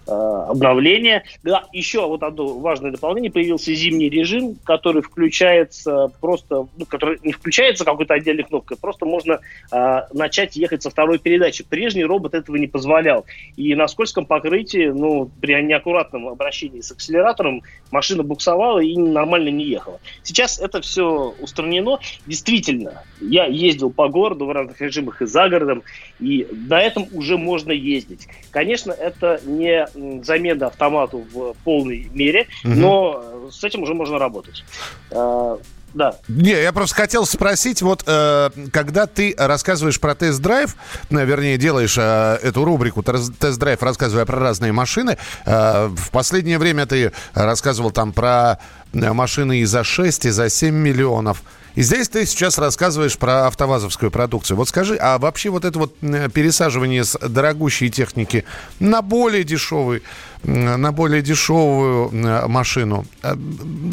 э, 0.07 0.11
обновления. 0.11 1.23
Да, 1.43 1.65
еще 1.71 2.07
вот 2.07 2.23
одно 2.23 2.59
важное 2.59 2.91
дополнение. 2.91 3.31
Появился 3.31 3.73
зимний 3.73 4.09
режим, 4.09 4.55
который 4.63 5.01
включается 5.01 6.11
просто, 6.21 6.67
ну, 6.77 6.85
который 6.85 7.19
не 7.23 7.31
включается 7.31 7.85
какой-то 7.85 8.13
отдельной 8.13 8.43
кнопкой, 8.43 8.77
просто 8.77 9.05
можно 9.05 9.39
э, 9.71 10.01
начать 10.13 10.55
ехать 10.55 10.83
со 10.83 10.89
второй 10.89 11.19
передачи. 11.19 11.63
Прежний 11.63 12.05
робот 12.05 12.33
этого 12.33 12.55
не 12.55 12.67
позволял. 12.67 13.25
И 13.55 13.73
на 13.75 13.87
скользком 13.87 14.25
покрытии, 14.25 14.87
ну, 14.87 15.29
при 15.41 15.61
неаккуратном 15.61 16.27
обращении 16.27 16.81
с 16.81 16.91
акселератором 16.91 17.63
машина 17.91 18.23
буксовала 18.23 18.79
и 18.79 18.95
нормально 18.97 19.49
не 19.49 19.65
ехала. 19.65 19.99
Сейчас 20.23 20.59
это 20.59 20.81
все 20.81 21.33
устранено. 21.39 21.99
Действительно, 22.25 23.03
я 23.21 23.45
ездил 23.45 23.91
по 23.91 24.07
городу 24.09 24.45
в 24.45 24.51
разных 24.51 24.81
режимах 24.81 25.21
и 25.21 25.25
за 25.25 25.49
городом, 25.49 25.83
и 26.19 26.47
на 26.51 26.81
этом 26.81 27.07
уже 27.13 27.37
можно 27.37 27.71
ездить. 27.71 28.27
Конечно, 28.51 28.91
это 28.91 29.39
не 29.45 29.87
замена 30.23 30.67
автомату 30.67 31.25
в 31.33 31.53
полной 31.63 32.09
мере, 32.13 32.47
Мгм. 32.63 32.79
но 32.81 33.23
э, 33.23 33.49
с 33.51 33.63
этим 33.63 33.83
уже 33.83 33.93
можно 33.93 34.19
работать. 34.19 34.63
А, 35.11 35.57
Да. 35.93 36.17
Не, 36.27 36.51
я 36.61 36.73
просто 36.73 36.93
хотел 36.93 37.25
спросить, 37.25 37.81
вот 37.81 38.03
э, 38.05 38.49
когда 38.73 39.05
ты 39.07 39.33
рассказываешь 39.37 39.97
про 40.01 40.13
тест-драйв, 40.13 40.75
э, 41.09 41.25
вернее, 41.25 41.57
делаешь 41.57 41.95
э, 41.97 42.37
эту 42.43 42.65
рубрику 42.65 43.01
«Тест- 43.01 43.31
тест-драйв, 43.39 43.81
рассказывая 43.81 44.25
про 44.25 44.37
разные 44.37 44.73
машины, 44.73 45.17
э, 45.45 45.87
в 45.87 46.09
последнее 46.11 46.57
время 46.57 46.85
ты 46.85 47.13
рассказывал 47.33 47.91
там 47.91 48.11
про 48.11 48.59
э, 48.93 49.13
машины 49.13 49.59
и 49.59 49.65
за 49.65 49.85
6, 49.85 50.25
и 50.25 50.31
за 50.31 50.49
7 50.49 50.75
миллионов. 50.75 51.41
И 51.75 51.81
здесь 51.81 52.07
ты 52.07 52.25
сейчас 52.25 52.57
рассказываешь 52.57 53.17
про 53.17 53.47
автовазовскую 53.47 54.09
продукцию. 54.09 54.57
Вот 54.57 54.69
скажи, 54.69 54.97
а 54.99 55.17
вообще 55.17 55.49
вот 55.49 55.65
это 55.65 55.77
вот 55.77 55.93
пересаживание 56.33 57.03
с 57.03 57.17
дорогущей 57.17 57.89
техники 57.89 58.45
на 58.79 59.01
более 59.01 59.43
дешевый, 59.43 60.01
на 60.43 60.91
более 60.91 61.21
дешевую 61.21 62.11
машину 62.47 63.05
э, 63.23 63.35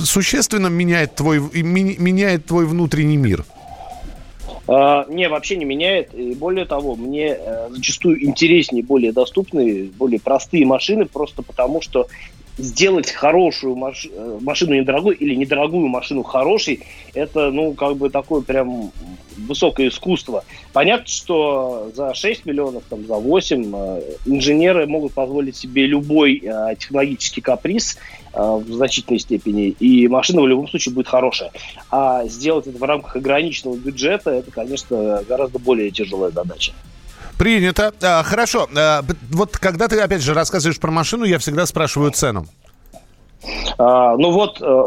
существенно 0.05 0.69
меняет 0.69 1.17
твой, 1.17 1.41
меняет 1.41 2.47
твой 2.47 2.67
внутренний 2.67 3.17
мир? 3.17 3.45
А, 4.69 5.05
Не, 5.09 5.29
вообще 5.29 5.57
не 5.57 5.65
меняет. 5.65 6.15
И 6.15 6.35
более 6.35 6.65
того, 6.65 6.95
мне 6.95 7.37
э, 7.39 7.69
зачастую 7.71 8.25
интереснее 8.25 8.85
более 8.85 9.13
доступные, 9.13 9.85
более 9.85 10.21
простые 10.21 10.65
машины, 10.67 11.07
просто 11.07 11.43
потому 11.43 11.83
что 11.83 12.07
сделать 12.59 13.11
хорошую 13.11 13.77
маш... 13.77 14.07
э, 14.11 14.39
машину 14.41 14.75
недорогой 14.75 15.15
или 15.15 15.35
недорогую 15.35 15.87
машину 15.89 16.23
хорошей, 16.23 16.81
это, 17.15 17.51
ну, 17.51 17.73
как 17.73 17.97
бы 17.97 18.11
такое 18.11 18.43
прям 18.43 18.93
высокое 19.37 19.89
искусство. 19.89 20.45
Понятно, 20.73 21.07
что 21.07 21.91
за 21.95 22.15
6 22.15 22.45
миллионов, 22.47 22.85
там, 22.89 23.07
за 23.07 23.15
8 23.15 23.73
э, 23.75 24.03
инженеры 24.27 24.87
могут 24.87 25.13
позволить 25.13 25.57
себе 25.57 25.87
любой 25.87 26.43
э, 26.43 26.77
технологический 26.79 27.41
каприз 27.41 27.99
в 28.35 28.65
значительной 28.73 29.19
степени, 29.19 29.69
и 29.69 30.09
машина 30.09 30.41
в 30.41 30.47
любом 30.47 30.67
случае 30.67 30.95
будет 30.95 31.07
хорошая. 31.07 31.53
А 31.91 32.25
сделать 32.25 32.67
это 32.67 32.79
в 32.79 32.83
рамках 32.83 33.17
ограниченного 33.17 33.77
бюджета, 33.77 34.31
это, 34.31 34.51
конечно, 34.51 35.23
гораздо 35.29 35.59
более 35.59 35.91
тяжелая 35.91 36.31
задача. 36.31 36.73
Принято. 37.43 37.93
А, 38.01 38.23
хорошо. 38.23 38.69
А, 38.73 39.05
вот 39.31 39.59
когда 39.59 39.89
ты, 39.89 39.99
опять 39.99 40.23
же, 40.23 40.33
рассказываешь 40.33 40.79
про 40.79 40.93
машину, 40.93 41.25
я 41.25 41.41
всегда 41.41 41.67
спрашиваю 41.67 42.13
цену. 42.13 42.47
А, 43.79 44.17
ну 44.17 44.31
вот, 44.31 44.61
э, 44.61 44.85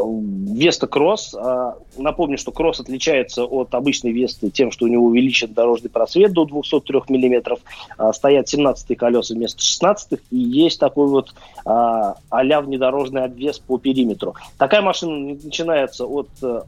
Веста 0.54 0.86
Кросс. 0.86 1.34
а, 1.34 1.76
Напомню, 1.96 2.38
что 2.38 2.52
Кросс 2.52 2.80
отличается 2.80 3.44
от 3.44 3.74
обычной 3.74 4.12
Весты 4.12 4.50
тем, 4.50 4.70
что 4.70 4.84
у 4.84 4.88
него 4.88 5.06
увеличен 5.06 5.52
дорожный 5.52 5.90
просвет 5.90 6.32
до 6.32 6.44
203 6.44 7.00
миллиметров, 7.08 7.60
а, 7.96 8.12
стоят 8.12 8.48
17 8.48 8.96
колеса 8.96 9.34
вместо 9.34 9.62
16 9.62 10.20
и 10.30 10.38
есть 10.38 10.78
такой 10.78 11.08
вот 11.08 11.32
а-ля 11.64 12.60
внедорожный 12.60 13.24
обвес 13.24 13.58
по 13.58 13.78
периметру. 13.78 14.34
Такая 14.56 14.82
машина 14.82 15.36
начинается 15.42 16.06
от, 16.06 16.28
э, 16.42 16.62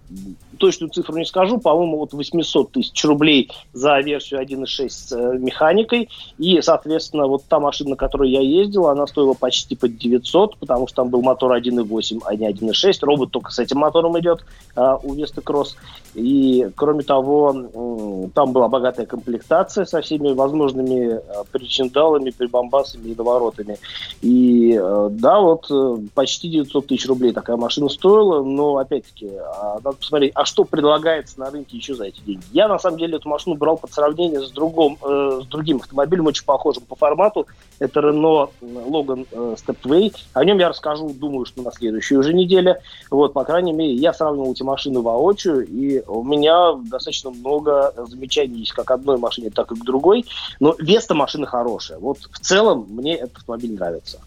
точную 0.58 0.90
цифру 0.90 1.16
не 1.16 1.24
скажу, 1.24 1.58
по-моему, 1.58 2.02
от 2.02 2.12
800 2.12 2.72
тысяч 2.72 3.04
рублей 3.04 3.50
за 3.72 4.00
версию 4.00 4.40
1.6 4.40 4.88
с 4.88 5.12
э, 5.12 5.38
механикой, 5.38 6.08
и, 6.38 6.60
соответственно, 6.60 7.26
вот 7.26 7.44
та 7.48 7.60
машина, 7.60 7.90
на 7.90 7.96
которой 7.96 8.30
я 8.30 8.40
ездил, 8.40 8.88
она 8.88 9.06
стоила 9.06 9.34
почти 9.34 9.76
под 9.76 9.96
900, 9.96 10.56
потому 10.58 10.86
что 10.88 10.96
там 10.96 11.10
был 11.10 11.22
мотор 11.22 11.52
1.8, 11.52 12.07
а 12.24 12.34
не 12.34 12.48
1.6, 12.48 12.98
робот 13.02 13.30
только 13.30 13.50
с 13.50 13.58
этим 13.58 13.78
мотором 13.78 14.18
идет 14.18 14.44
а, 14.74 14.96
у 15.02 15.14
Весты 15.14 15.40
Кросс, 15.40 15.76
и, 16.14 16.68
кроме 16.74 17.02
того, 17.02 18.28
там 18.34 18.52
была 18.52 18.68
богатая 18.68 19.06
комплектация 19.06 19.84
со 19.84 20.00
всеми 20.00 20.32
возможными 20.32 21.14
э, 21.14 21.20
причиндалами, 21.52 22.30
прибамбасами 22.30 23.08
и 23.08 23.14
наворотами, 23.14 23.78
и, 24.22 24.78
э, 24.80 25.08
да, 25.12 25.40
вот 25.40 25.66
э, 25.70 25.96
почти 26.14 26.48
900 26.48 26.86
тысяч 26.86 27.06
рублей 27.06 27.32
такая 27.32 27.56
машина 27.56 27.88
стоила, 27.88 28.42
но, 28.42 28.78
опять-таки, 28.78 29.30
а, 29.36 29.78
надо 29.84 29.96
посмотреть, 29.96 30.32
а 30.34 30.44
что 30.44 30.64
предлагается 30.64 31.38
на 31.40 31.50
рынке 31.50 31.76
еще 31.76 31.94
за 31.94 32.04
эти 32.04 32.20
деньги. 32.20 32.44
Я, 32.52 32.68
на 32.68 32.78
самом 32.78 32.98
деле, 32.98 33.16
эту 33.16 33.28
машину 33.28 33.56
брал 33.56 33.76
под 33.76 33.92
сравнение 33.92 34.40
с, 34.40 34.50
другом, 34.50 34.98
э, 35.02 35.40
с 35.42 35.46
другим 35.46 35.78
автомобилем, 35.78 36.26
очень 36.26 36.44
похожим 36.44 36.84
по 36.84 36.96
формату. 36.96 37.46
Это 37.78 38.00
Renault 38.00 38.50
Logan 38.60 39.26
э, 39.30 39.56
Stepway. 39.56 40.14
О 40.32 40.44
нем 40.44 40.58
я 40.58 40.68
расскажу, 40.68 41.10
думаю, 41.10 41.44
что 41.44 41.62
на 41.62 41.70
следующей 41.98 42.16
уже 42.16 42.32
неделе. 42.32 42.80
Вот, 43.10 43.32
по 43.32 43.44
крайней 43.44 43.72
мере, 43.72 43.94
я 43.94 44.12
сравнивал 44.12 44.52
эти 44.52 44.62
машины 44.62 45.00
воочию, 45.00 45.66
и 45.66 46.02
у 46.06 46.24
меня 46.24 46.74
достаточно 46.90 47.30
много 47.30 47.92
замечаний 48.08 48.60
есть 48.60 48.72
как 48.72 48.90
одной 48.90 49.18
машине, 49.18 49.50
так 49.50 49.70
и 49.72 49.74
к 49.74 49.84
другой. 49.84 50.24
Но 50.60 50.74
Веста 50.78 51.14
машина 51.14 51.46
хорошая. 51.46 51.98
Вот 51.98 52.18
в 52.30 52.38
целом 52.40 52.86
мне 52.90 53.16
этот 53.16 53.38
автомобиль 53.38 53.74
нравится. 53.74 54.20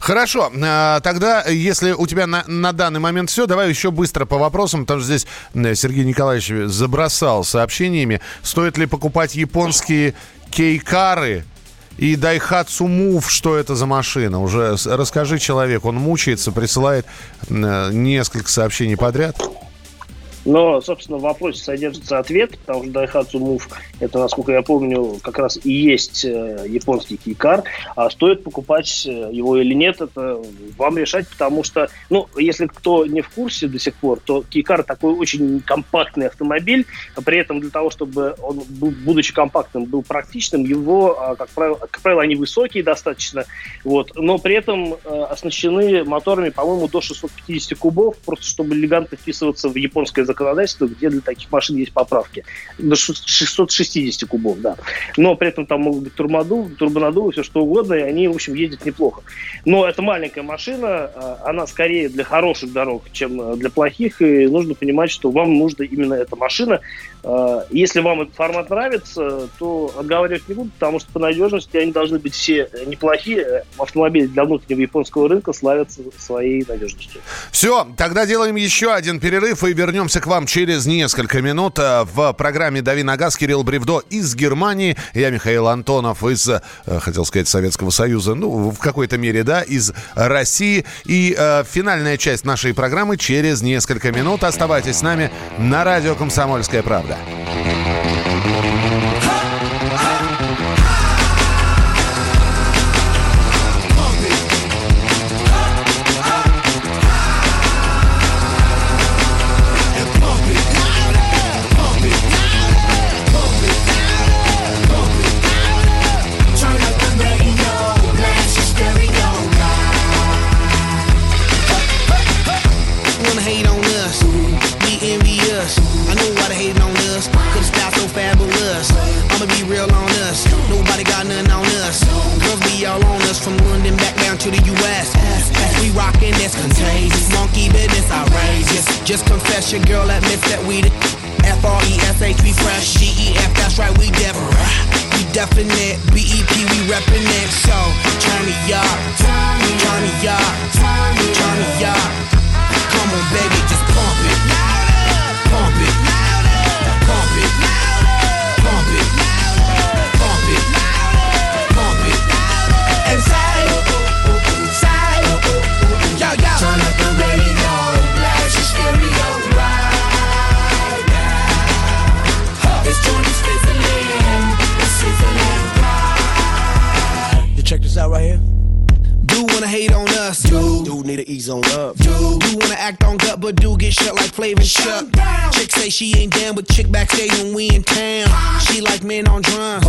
Хорошо. 0.00 0.50
А, 0.64 1.00
Тогда, 1.00 1.44
если 1.44 1.92
у 1.92 2.06
тебя 2.06 2.26
на, 2.26 2.44
на 2.46 2.72
данный 2.72 3.00
момент 3.00 3.30
все, 3.30 3.46
давай 3.46 3.68
еще 3.68 3.90
быстро 3.90 4.24
по 4.24 4.38
вопросам, 4.38 4.82
потому 4.82 5.00
что 5.00 5.06
здесь 5.06 5.26
Сергей 5.78 6.04
Николаевич 6.04 6.70
забросал 6.70 7.44
сообщениями. 7.44 8.20
Стоит 8.42 8.78
ли 8.78 8.86
покупать 8.86 9.34
японские 9.34 10.14
кейкары 10.50 11.44
и 11.96 12.16
Daihatsu 12.16 12.86
Move, 12.86 13.24
что 13.28 13.56
это 13.56 13.74
за 13.74 13.86
машина? 13.86 14.40
Уже 14.40 14.76
расскажи 14.86 15.38
человек, 15.38 15.84
он 15.84 15.96
мучается, 15.96 16.52
присылает 16.52 17.06
э, 17.48 17.90
несколько 17.92 18.50
сообщений 18.50 18.96
подряд. 18.96 19.36
Но, 20.44 20.80
собственно, 20.80 21.18
в 21.18 21.22
вопросе 21.22 21.62
содержится 21.62 22.18
ответ, 22.18 22.58
потому 22.58 22.84
что 22.84 22.92
Daihatsu 22.92 23.38
Move, 23.40 23.62
это, 24.00 24.18
насколько 24.18 24.52
я 24.52 24.62
помню, 24.62 25.18
как 25.22 25.38
раз 25.38 25.58
и 25.62 25.72
есть 25.72 26.24
э, 26.24 26.66
японский 26.68 27.16
кейкар. 27.16 27.64
А 27.96 28.10
стоит 28.10 28.44
покупать 28.44 29.06
э, 29.06 29.30
его 29.32 29.56
или 29.56 29.74
нет, 29.74 30.00
это 30.00 30.38
вам 30.76 30.98
решать, 30.98 31.28
потому 31.28 31.64
что, 31.64 31.88
ну, 32.10 32.28
если 32.36 32.66
кто 32.66 33.06
не 33.06 33.22
в 33.22 33.30
курсе 33.30 33.68
до 33.68 33.78
сих 33.78 33.94
пор, 33.94 34.20
то 34.20 34.42
кейкар 34.42 34.82
такой 34.82 35.14
очень 35.14 35.60
компактный 35.60 36.26
автомобиль, 36.26 36.86
а 37.16 37.22
при 37.22 37.38
этом 37.38 37.60
для 37.60 37.70
того, 37.70 37.90
чтобы 37.90 38.34
он, 38.42 38.62
будучи 38.68 39.32
компактным, 39.32 39.84
был 39.84 40.02
практичным, 40.02 40.64
его, 40.64 41.20
а, 41.20 41.36
как 41.36 41.48
правило, 41.50 41.76
как 41.76 42.00
правило, 42.00 42.22
они 42.22 42.36
высокие 42.36 42.82
достаточно, 42.82 43.44
вот, 43.82 44.12
но 44.14 44.38
при 44.38 44.56
этом 44.56 44.94
э, 44.94 45.22
оснащены 45.30 46.04
моторами, 46.04 46.50
по-моему, 46.50 46.88
до 46.88 47.00
650 47.00 47.78
кубов, 47.78 48.16
просто 48.18 48.44
чтобы 48.44 48.74
элегантно 48.74 49.16
вписываться 49.16 49.68
в 49.68 49.76
японское 49.76 50.24
законодательство, 50.24 50.33
где 50.86 51.10
для 51.10 51.20
таких 51.20 51.50
машин 51.50 51.76
есть 51.76 51.92
поправки. 51.92 52.44
До 52.78 52.96
660 52.96 54.28
кубов, 54.28 54.60
да. 54.60 54.76
Но 55.16 55.34
при 55.36 55.48
этом 55.48 55.66
там 55.66 55.82
могут 55.82 56.04
быть 56.04 56.14
турбонаддувы, 56.14 56.74
турбонаддувы, 56.74 57.32
все 57.32 57.42
что 57.42 57.62
угодно, 57.62 57.94
и 57.94 58.00
они, 58.00 58.28
в 58.28 58.34
общем, 58.34 58.54
ездят 58.54 58.84
неплохо. 58.84 59.22
Но 59.64 59.86
это 59.88 60.02
маленькая 60.02 60.42
машина, 60.42 61.10
э, 61.14 61.36
она 61.44 61.66
скорее 61.66 62.08
для 62.08 62.24
хороших 62.24 62.72
дорог, 62.72 63.04
чем 63.12 63.40
э, 63.40 63.56
для 63.56 63.70
плохих, 63.70 64.20
и 64.20 64.46
нужно 64.46 64.74
понимать, 64.74 65.10
что 65.10 65.30
вам 65.30 65.54
нужна 65.54 65.84
именно 65.84 66.14
эта 66.14 66.36
машина. 66.36 66.80
Э, 67.24 67.64
Если 67.70 68.00
вам 68.00 68.22
этот 68.22 68.34
формат 68.34 68.70
нравится, 68.70 69.48
то 69.58 69.92
отговаривать 69.98 70.46
не 70.48 70.54
буду, 70.54 70.70
потому 70.78 71.00
что 71.00 71.10
по 71.12 71.18
надежности 71.18 71.76
они 71.76 71.90
должны 71.90 72.18
быть 72.18 72.34
все 72.34 72.68
неплохие. 72.86 73.64
Автомобили 73.78 74.26
для 74.26 74.44
внутреннего 74.44 74.80
японского 74.82 75.28
рынка 75.28 75.52
славятся 75.52 76.02
своей 76.18 76.64
надежностью. 76.68 77.20
Все, 77.50 77.86
тогда 77.96 78.26
делаем 78.26 78.56
еще 78.56 78.92
один 78.92 79.20
перерыв 79.20 79.64
и 79.64 79.72
вернемся 79.72 80.20
к 80.20 80.26
вам 80.26 80.46
через 80.46 80.86
несколько 80.86 81.40
минут 81.40 81.78
э, 81.78 82.04
в 82.04 82.32
программе 82.34 82.82
«Дави 82.82 83.02
на 83.02 83.16
газ» 83.16 83.36
Кирилл 83.36 83.62
Бревдо 83.62 84.02
из 84.10 84.34
Германии. 84.34 84.96
Я 85.14 85.30
Михаил 85.30 85.68
Антонов 85.68 86.22
из, 86.24 86.48
э, 86.48 86.60
хотел 86.86 87.24
сказать, 87.24 87.48
Советского 87.48 87.90
Союза, 87.90 88.34
ну, 88.34 88.70
в 88.70 88.78
какой-то 88.78 89.16
мере, 89.16 89.42
да, 89.44 89.62
из 89.62 89.92
России. 90.14 90.84
И 91.06 91.34
э, 91.36 91.64
финальная 91.64 92.18
часть 92.18 92.44
нашей 92.44 92.74
программы 92.74 93.16
через 93.16 93.62
несколько 93.62 94.12
минут. 94.12 94.44
Оставайтесь 94.44 94.96
с 94.96 95.02
нами 95.02 95.30
на 95.58 95.84
радио 95.84 96.14
«Комсомольская 96.14 96.82
правда». 96.82 97.13
back. 97.14 99.03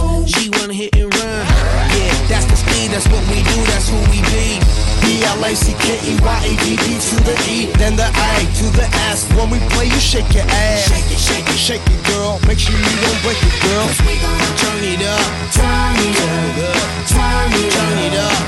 She 0.06 0.14
like 0.14 0.14
men 0.14 0.14
on 0.14 0.26
drum. 0.26 0.28
She 0.28 0.50
wanna 0.50 0.74
hit 0.74 0.96
and 0.96 1.14
run. 1.14 1.46
Yeah, 1.96 2.28
That's 2.28 2.46
the 2.46 2.56
speed, 2.56 2.92
that's 2.92 3.08
what 3.08 3.24
we 3.30 3.42
do, 3.44 3.58
that's 3.72 3.90
who 3.90 3.98
we 4.12 4.22
be. 4.34 4.60
B-L-A-C-K-E-Y-A-D-D 5.02 6.86
to 7.00 7.16
the 7.24 7.36
E, 7.50 7.72
then 7.78 7.96
the 7.96 8.10
A 8.10 8.32
to 8.60 8.66
the 8.74 8.88
S. 9.12 9.26
When 9.36 9.50
we 9.50 9.60
play, 9.70 9.86
you 9.86 10.00
shake 10.00 10.34
your 10.34 10.46
ass. 10.50 10.88
Shake 10.90 11.12
it, 11.12 11.20
shake 11.20 11.48
it, 11.48 11.58
shake 11.58 11.86
it, 11.86 12.02
girl. 12.10 12.40
Make 12.48 12.60
sure 12.60 12.74
you 12.76 12.98
don't 13.06 13.22
break 13.22 13.38
it, 13.38 13.56
girl. 13.62 13.86
Cause 13.86 14.02
we 14.02 14.18
gonna 14.18 14.52
turn 14.58 14.82
it 14.84 15.02
up, 15.06 15.30
turn 15.54 15.96
it 16.02 16.18
up, 16.26 16.82
turn 17.06 17.54
it, 17.54 17.70
up, 17.70 17.86
turn 17.86 17.98
it 18.02 18.16
up. 18.18 18.40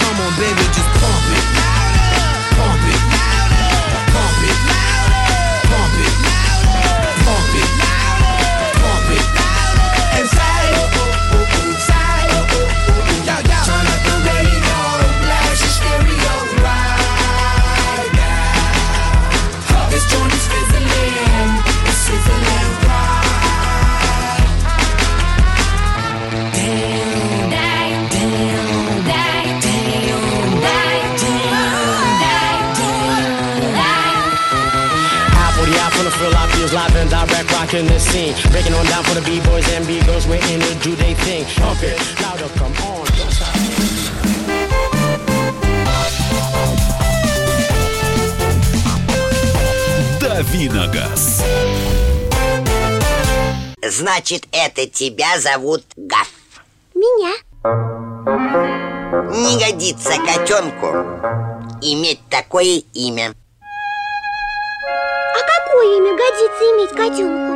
Come 0.00 0.16
on, 0.20 0.32
baby, 0.40 0.64
just 0.72 0.90
pump 0.96 1.60
it. 1.60 1.65
Rocking 37.66 37.86
the 37.86 37.98
scene. 37.98 38.34
Breaking 38.52 38.74
on 38.74 38.84
down 38.86 39.02
for 39.04 39.14
the 39.14 39.22
B-boys 39.22 39.68
and 39.74 39.86
B-girls, 39.86 40.26
we're 40.26 40.36
in 40.36 40.60
it, 40.62 40.82
do 40.82 40.94
they 40.96 41.14
thing. 41.14 41.44
Pump 41.56 41.82
it, 41.82 41.98
louder, 42.22 42.48
come 42.54 42.72
on, 42.86 43.06
don't 43.16 43.32
stop. 43.32 43.56
Давиногаз. 50.20 51.42
Значит, 53.82 54.46
это 54.52 54.86
тебя 54.86 55.40
зовут 55.40 55.84
Гаф. 55.96 56.30
Меня. 56.94 57.34
Не 59.32 59.58
годится 59.58 60.16
котенку 60.18 60.86
иметь 61.80 62.20
такое 62.28 62.82
имя. 62.92 63.34
А 65.34 65.38
какое 65.38 65.96
имя 65.98 66.12
годится 66.16 66.64
иметь 66.64 66.90
котенку? 66.90 67.55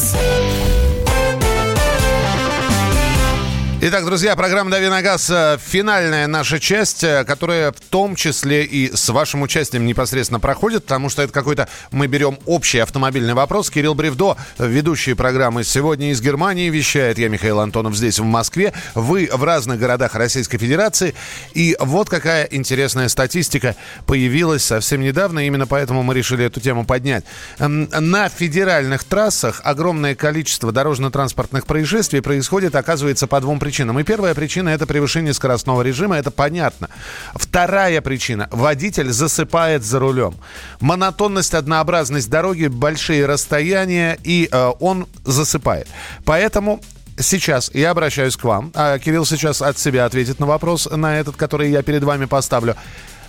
Итак, 3.83 4.05
друзья, 4.05 4.35
программа 4.35 4.69
«Дави 4.69 4.89
на 4.89 5.01
газ» 5.01 5.27
э, 5.31 5.57
финальная 5.59 6.27
наша 6.27 6.59
часть, 6.59 7.03
э, 7.03 7.25
которая 7.25 7.71
в 7.71 7.79
том 7.89 8.15
числе 8.15 8.63
и 8.63 8.95
с 8.95 9.09
вашим 9.09 9.41
участием 9.41 9.87
непосредственно 9.87 10.39
проходит, 10.39 10.83
потому 10.83 11.09
что 11.09 11.23
это 11.23 11.33
какой-то, 11.33 11.67
мы 11.89 12.05
берем 12.05 12.37
общий 12.45 12.77
автомобильный 12.77 13.33
вопрос. 13.33 13.71
Кирилл 13.71 13.95
Бревдо, 13.95 14.37
ведущий 14.59 15.15
программы 15.15 15.63
«Сегодня 15.63 16.11
из 16.11 16.21
Германии» 16.21 16.69
вещает. 16.69 17.17
Я, 17.17 17.27
Михаил 17.27 17.59
Антонов, 17.59 17.95
здесь, 17.95 18.19
в 18.19 18.23
Москве. 18.23 18.71
Вы 18.93 19.27
в 19.33 19.43
разных 19.43 19.79
городах 19.79 20.13
Российской 20.13 20.59
Федерации. 20.59 21.15
И 21.55 21.75
вот 21.79 22.07
какая 22.07 22.43
интересная 22.51 23.09
статистика 23.09 23.75
появилась 24.05 24.63
совсем 24.63 25.01
недавно. 25.01 25.47
Именно 25.47 25.65
поэтому 25.65 26.03
мы 26.03 26.13
решили 26.13 26.45
эту 26.45 26.59
тему 26.59 26.85
поднять. 26.85 27.25
М, 27.57 27.89
На 27.91 28.29
федеральных 28.29 29.05
трассах 29.05 29.59
огромное 29.63 30.13
количество 30.13 30.71
дорожно-транспортных 30.71 31.65
происшествий 31.65 32.21
происходит, 32.21 32.75
оказывается, 32.75 33.25
по 33.25 33.41
двум 33.41 33.57
причинам. 33.57 33.70
И 33.79 34.03
первая 34.03 34.35
причина– 34.35 34.69
это 34.69 34.85
превышение 34.85 35.33
скоростного 35.33 35.81
режима, 35.81 36.17
это 36.17 36.31
понятно. 36.31 36.89
Вторая 37.33 38.01
причина– 38.01 38.47
водитель 38.51 39.11
засыпает 39.11 39.83
за 39.83 39.99
рулем. 39.99 40.35
Монотонность, 40.79 41.53
однообразность 41.53 42.29
дороги, 42.29 42.67
большие 42.67 43.25
расстояния, 43.25 44.17
и 44.23 44.49
э, 44.51 44.71
он 44.79 45.07
засыпает. 45.25 45.87
Поэтому 46.25 46.81
Сейчас 47.19 47.69
я 47.73 47.91
обращаюсь 47.91 48.35
к 48.35 48.43
вам. 48.43 48.71
А 48.73 48.97
Кирилл 48.97 49.25
сейчас 49.25 49.61
от 49.61 49.77
себя 49.77 50.05
ответит 50.05 50.39
на 50.39 50.45
вопрос, 50.45 50.87
на 50.89 51.19
этот, 51.19 51.35
который 51.35 51.69
я 51.69 51.83
перед 51.83 52.03
вами 52.03 52.25
поставлю. 52.25 52.75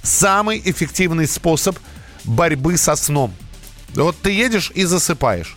Самый 0.03 0.63
эффективный 0.65 1.27
способ 1.27 1.77
борьбы 2.25 2.77
со 2.77 2.97
сном. 2.97 3.35
Вот 3.95 4.17
ты 4.17 4.31
едешь 4.31 4.73
и 4.75 4.85
засыпаешь. 4.85 5.57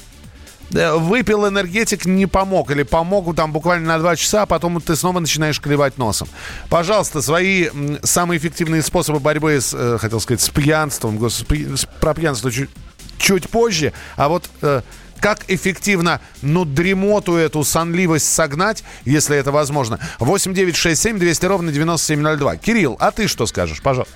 Э, 0.73 0.95
Выпил 0.97 1.47
энергетик, 1.47 2.05
не 2.05 2.25
помог. 2.25 2.71
Или 2.71 2.83
помог 2.83 3.35
там 3.35 3.51
буквально 3.51 3.87
на 3.87 3.99
два 3.99 4.15
часа, 4.15 4.43
а 4.43 4.45
потом 4.45 4.81
ты 4.81 4.95
снова 4.95 5.19
начинаешь 5.19 5.59
клевать 5.59 5.97
носом. 5.97 6.27
Пожалуйста, 6.69 7.21
свои 7.21 7.69
самые 8.03 8.39
эффективные 8.39 8.81
способы 8.81 9.19
борьбы 9.19 9.59
с, 9.59 9.73
э, 9.73 9.97
хотел 9.99 10.19
сказать, 10.19 10.41
с 10.41 10.49
пьянством. 10.49 11.19
Про 11.99 12.13
пьянство 12.13 12.51
чуть, 12.51 12.69
чуть 13.17 13.49
позже. 13.49 13.93
А 14.15 14.27
вот 14.27 14.49
э, 14.61 14.81
как 15.19 15.45
эффективно, 15.47 16.21
ну, 16.41 16.65
дремоту 16.65 17.35
эту, 17.35 17.63
сонливость 17.63 18.31
согнать, 18.31 18.83
если 19.05 19.37
это 19.37 19.51
возможно. 19.51 19.99
8 20.19 20.53
9 20.53 20.75
6 20.75 21.01
7 21.01 21.19
200 21.19 21.45
ровно 21.45 21.71
9702. 21.71 22.57
Кирилл, 22.57 22.97
а 22.99 23.11
ты 23.11 23.27
что 23.27 23.45
скажешь? 23.45 23.81
Пожалуйста. 23.81 24.13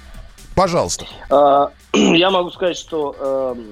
Пожалуйста. 0.55 1.05
Я 1.93 2.29
могу 2.29 2.51
сказать, 2.51 2.77
что 2.77 3.55
эм, 3.57 3.71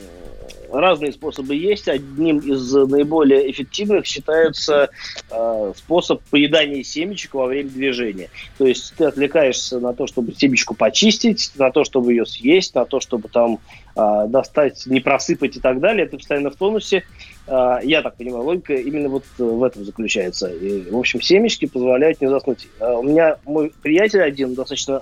разные 0.80 1.12
способы 1.12 1.56
есть. 1.56 1.88
Одним 1.88 2.40
из 2.40 2.74
наиболее 2.74 3.50
эффективных 3.52 4.06
считается 4.06 4.90
э, 5.30 5.74
способ 5.76 6.22
поедания 6.30 6.84
семечек 6.84 7.34
во 7.34 7.46
время 7.46 7.70
движения. 7.70 8.30
То 8.58 8.66
есть 8.66 8.94
ты 8.98 9.06
отвлекаешься 9.06 9.80
на 9.80 9.94
то, 9.94 10.08
чтобы 10.08 10.34
семечку 10.34 10.76
почистить, 10.76 11.52
на 11.56 11.72
то, 11.72 11.84
чтобы 11.84 12.14
ее 12.14 12.26
съесть, 12.26 12.76
на 12.76 12.86
то, 12.86 13.00
чтобы 13.00 13.30
там 13.30 13.60
э, 13.96 14.26
достать, 14.28 14.86
не 14.86 15.00
просыпать 15.00 15.58
и 15.58 15.60
так 15.60 15.80
далее. 15.80 16.08
Ты 16.08 16.18
постоянно 16.18 16.52
в 16.52 16.56
тонусе. 16.56 17.04
Э, 17.48 17.80
Я 17.84 18.02
так 18.02 18.16
понимаю, 18.18 18.44
логика 18.44 18.74
именно 18.74 19.10
вот 19.10 19.24
в 19.38 19.64
этом 19.64 19.86
заключается. 19.86 20.48
И, 20.48 20.90
в 20.90 20.98
общем, 20.98 21.22
семечки 21.22 21.66
позволяют 21.66 22.22
не 22.22 22.30
заснуть. 22.30 22.68
Э, 22.80 22.94
У 22.94 23.04
меня 23.04 23.38
мой 23.46 23.72
приятель 23.82 24.22
один 24.22 24.54
достаточно 24.54 25.02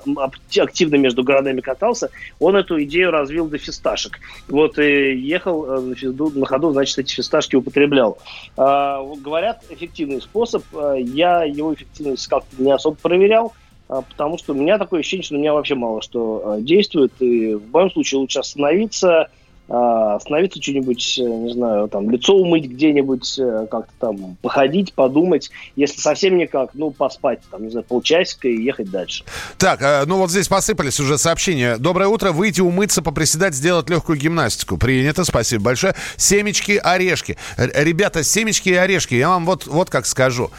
активно 0.60 0.96
между 0.96 1.24
городами 1.24 1.62
катался, 1.62 2.10
он 2.40 2.56
эту 2.56 2.82
идею 2.84 3.12
развил 3.12 3.48
до 3.48 3.58
фисташек. 3.58 4.20
Вот 4.48 4.78
и 4.80 5.16
ехал 5.16 5.66
э, 5.66 5.96
на 6.36 6.46
ходу, 6.46 6.72
значит, 6.72 7.00
эти 7.00 7.14
фисташки 7.16 7.56
употреблял. 7.56 8.18
А, 8.58 9.02
говорят, 9.22 9.64
эффективный 9.70 10.22
способ. 10.22 10.64
А, 10.74 10.94
Я 10.94 11.44
его 11.44 11.74
эффективность 11.74 12.28
как-то 12.28 12.62
не 12.62 12.72
особо 12.72 12.96
проверял, 12.96 13.54
а, 13.88 14.02
потому 14.02 14.38
что 14.38 14.54
у 14.54 14.56
меня 14.56 14.78
такое 14.78 15.00
ощущение, 15.02 15.24
что 15.24 15.36
у 15.36 15.40
меня 15.40 15.54
вообще 15.54 15.76
мало 15.76 16.02
что 16.02 16.42
а, 16.46 16.62
действует. 16.62 17.12
И 17.20 17.54
в 17.56 17.72
моем 17.72 17.92
случае 17.92 18.20
лучше 18.20 18.40
остановиться, 18.40 19.22
а, 19.22 19.30
остановиться 19.68 20.62
что-нибудь, 20.62 21.20
э, 21.20 21.24
не 21.24 21.54
знаю, 21.54 21.88
там, 21.88 22.10
лицо 22.10 22.36
умыть 22.36 22.66
где-нибудь, 22.66 23.40
э, 23.40 23.68
как-то 23.70 23.94
там 24.00 24.38
походить, 24.42 24.94
подумать. 24.94 25.50
Если 25.76 26.00
совсем 26.00 26.38
никак, 26.38 26.72
ну, 26.74 26.92
поспать, 26.92 27.40
там, 27.50 27.64
не 27.64 27.72
знаю, 27.72 27.84
полчасика 27.84 28.48
и 28.48 28.62
ехать 28.62 28.92
дальше. 28.92 29.24
Так, 29.58 29.82
э, 29.82 30.04
ну 30.06 30.18
вот 30.18 30.30
здесь 30.30 30.48
посыпались 30.48 31.00
уже 31.00 31.18
сообщения. 31.18 31.78
Доброе 31.78 32.08
утро. 32.08 32.32
Выйти 32.32 32.62
умыться, 32.62 33.02
поприседать, 33.02 33.56
сделать 33.56 33.90
легкую 33.90 34.20
гимнастику. 34.20 34.78
Принято, 34.78 35.24
спасибо 35.24 35.64
большое. 35.64 35.96
Семечки, 36.16 36.80
орешки. 36.84 37.38
Ребята, 37.58 38.24
семечки 38.24 38.70
и 38.70 38.76
орешки, 38.76 39.16
я 39.16 39.30
вам 39.30 39.46
вот, 39.46 39.66
вот 39.66 39.90
как 39.90 40.06
скажу. 40.06 40.52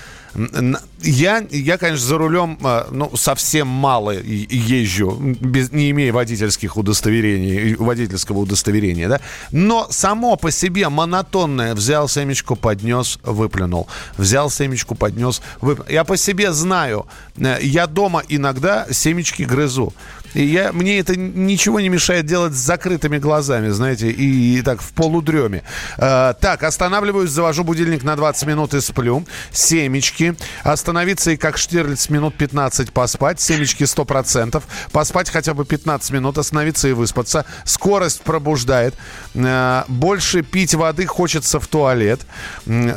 Я, 1.02 1.44
я, 1.50 1.78
конечно, 1.78 2.06
за 2.06 2.18
рулем 2.18 2.58
э, 2.62 2.84
ну, 2.90 3.16
совсем 3.16 3.68
мало 3.68 4.10
езжу, 4.10 5.16
без, 5.18 5.72
не 5.72 5.90
имея 5.90 6.12
водительских 6.12 6.76
удостоверений, 6.76 7.74
водительского 7.74 8.38
удостоверения, 8.38 9.08
да. 9.08 9.20
Но 9.52 9.86
само 9.90 10.36
по 10.36 10.50
себе 10.50 10.88
монотонное 10.88 11.74
взял 11.74 12.08
семечку, 12.08 12.56
поднес, 12.56 13.18
выплюнул. 13.22 13.88
Взял 14.18 14.50
семечку, 14.50 14.94
поднес, 14.94 15.40
выплюнул. 15.60 15.90
Я 15.92 16.04
по 16.04 16.16
себе 16.16 16.52
знаю, 16.52 17.06
э, 17.36 17.58
я 17.62 17.86
дома 17.86 18.22
иногда 18.28 18.86
семечки 18.90 19.42
грызу. 19.42 19.94
И 20.36 20.44
я, 20.44 20.70
мне 20.70 20.98
это 20.98 21.16
ничего 21.16 21.80
не 21.80 21.88
мешает 21.88 22.26
делать 22.26 22.52
с 22.52 22.58
закрытыми 22.58 23.16
глазами, 23.16 23.70
знаете, 23.70 24.10
и, 24.10 24.58
и 24.58 24.62
так 24.62 24.82
в 24.82 24.92
полудреме. 24.92 25.62
Э, 25.96 26.34
так, 26.38 26.62
останавливаюсь, 26.62 27.30
завожу 27.30 27.64
будильник 27.64 28.04
на 28.04 28.16
20 28.16 28.46
минут 28.46 28.74
и 28.74 28.82
сплю. 28.82 29.24
Семечки. 29.50 30.36
Остановиться 30.62 31.30
и 31.30 31.38
как 31.38 31.56
Штирлиц 31.56 32.10
минут 32.10 32.34
15 32.34 32.92
поспать. 32.92 33.40
Семечки 33.40 33.84
100%. 33.84 34.62
Поспать 34.92 35.30
хотя 35.30 35.54
бы 35.54 35.64
15 35.64 36.10
минут, 36.10 36.36
остановиться 36.36 36.86
и 36.86 36.92
выспаться. 36.92 37.46
Скорость 37.64 38.20
пробуждает. 38.20 38.94
Э, 39.32 39.84
больше 39.88 40.42
пить 40.42 40.74
воды 40.74 41.06
хочется 41.06 41.60
в 41.60 41.66
туалет. 41.66 42.20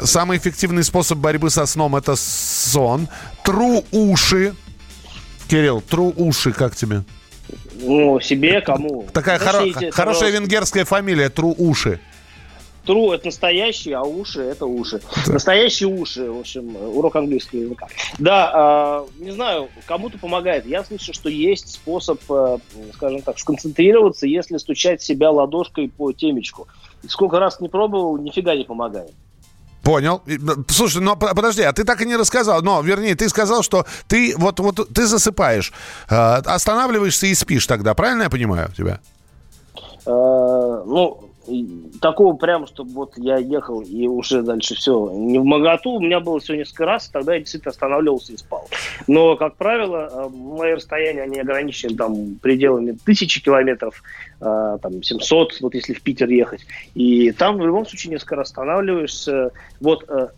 Самый 0.04 0.40
эффективный 0.40 0.84
способ 0.84 1.20
борьбы 1.20 1.50
со 1.50 1.66
сном 1.66 1.96
это 1.96 2.18
сон. 2.18 3.08
Тру 3.46 3.86
уши. 3.92 4.56
Кирилл, 5.48 5.80
тру 5.80 6.14
уши, 6.18 6.52
как 6.52 6.76
тебе? 6.76 7.06
Ну, 7.82 8.20
себе, 8.20 8.62
кому? 8.62 9.06
Такая 9.14 9.40
хоро- 9.40 9.72
хорошая 9.72 9.92
пожалуйста. 9.92 10.30
венгерская 10.30 10.86
фамилия, 10.86 11.30
тру 11.30 11.56
уши. 11.58 12.00
Тру 12.86 13.12
это 13.12 13.28
настоящие, 13.28 13.98
а 13.98 14.02
уши 14.04 14.42
это 14.42 14.66
уши. 14.66 15.00
Настоящие 15.28 15.88
уши, 15.88 16.32
в 16.32 16.40
общем, 16.40 16.76
урок 16.76 17.16
английского 17.18 17.60
языка. 17.60 17.88
Да, 18.18 18.52
а, 18.54 19.06
не 19.20 19.32
знаю, 19.32 19.70
кому-то 19.86 20.18
помогает. 20.18 20.66
Я 20.66 20.84
слышу, 20.84 21.14
что 21.14 21.30
есть 21.30 21.72
способ, 21.72 22.20
э, 22.30 22.58
скажем 22.96 23.22
так, 23.22 23.38
сконцентрироваться, 23.38 24.26
если 24.26 24.58
стучать 24.58 25.04
себя 25.04 25.30
ладошкой 25.30 25.90
по 25.90 26.12
темечку. 26.14 26.68
Сколько 27.08 27.40
раз 27.40 27.60
не 27.60 27.70
пробовал, 27.70 28.18
нифига 28.18 28.56
не 28.56 28.64
помогает. 28.64 29.12
Понял. 29.84 30.22
Слушай, 30.68 31.02
но 31.02 31.16
подожди, 31.16 31.62
а 31.62 31.72
ты 31.72 31.84
так 31.84 32.02
и 32.02 32.06
не 32.06 32.16
рассказал. 32.18 32.62
Но, 32.62 32.82
вернее, 32.82 33.16
ты 33.16 33.30
сказал, 33.30 33.64
что 33.64 33.86
ты 34.08 34.36
вот, 34.38 34.60
вот 34.60 34.94
ты 34.94 35.06
засыпаешь, 35.06 35.72
э, 36.10 36.16
останавливаешься 36.16 37.28
и 37.28 37.34
спишь 37.34 37.66
тогда. 37.66 37.94
Правильно 37.94 38.24
я 38.24 38.30
понимаю 38.30 38.72
тебя? 38.76 39.00
Э, 40.06 40.84
ну, 40.86 41.29
такого 42.02 42.36
прям, 42.36 42.68
чтобы 42.68 42.92
вот 42.92 43.14
я 43.18 43.38
ехал 43.38 43.82
и 43.82 44.08
уже 44.08 44.42
дальше 44.42 44.76
все 44.76 45.12
не 45.14 45.40
в 45.40 45.44
моготу, 45.44 45.92
у 45.92 46.00
меня 46.00 46.20
было 46.20 46.40
всего 46.40 46.58
несколько 46.58 46.86
раз, 46.86 47.10
тогда 47.10 47.34
я 47.34 47.40
действительно 47.40 47.72
останавливался 47.72 48.34
и 48.34 48.38
спал. 48.38 48.68
Но, 49.08 49.36
как 49.36 49.56
правило, 49.56 50.10
э, 50.12 50.30
мои 50.30 50.74
расстояния, 50.74 51.24
они 51.24 51.40
ограничены 51.40 51.96
там 51.96 52.36
пределами 52.36 52.98
тысячи 53.06 53.44
километров, 53.44 54.02
э, 54.42 54.78
там 54.82 55.04
700, 55.04 55.62
вот 55.62 55.74
если 55.76 55.94
в 55.94 56.02
Питер 56.02 56.30
ехать. 56.30 56.66
И 56.96 57.32
там 57.32 57.58
в 57.58 57.66
любом 57.66 57.86
случае 57.86 58.14
несколько 58.14 58.36
раз 58.36 58.50
останавливаешься. 58.50 59.52
Вот 59.80 60.06
э, 60.08 60.30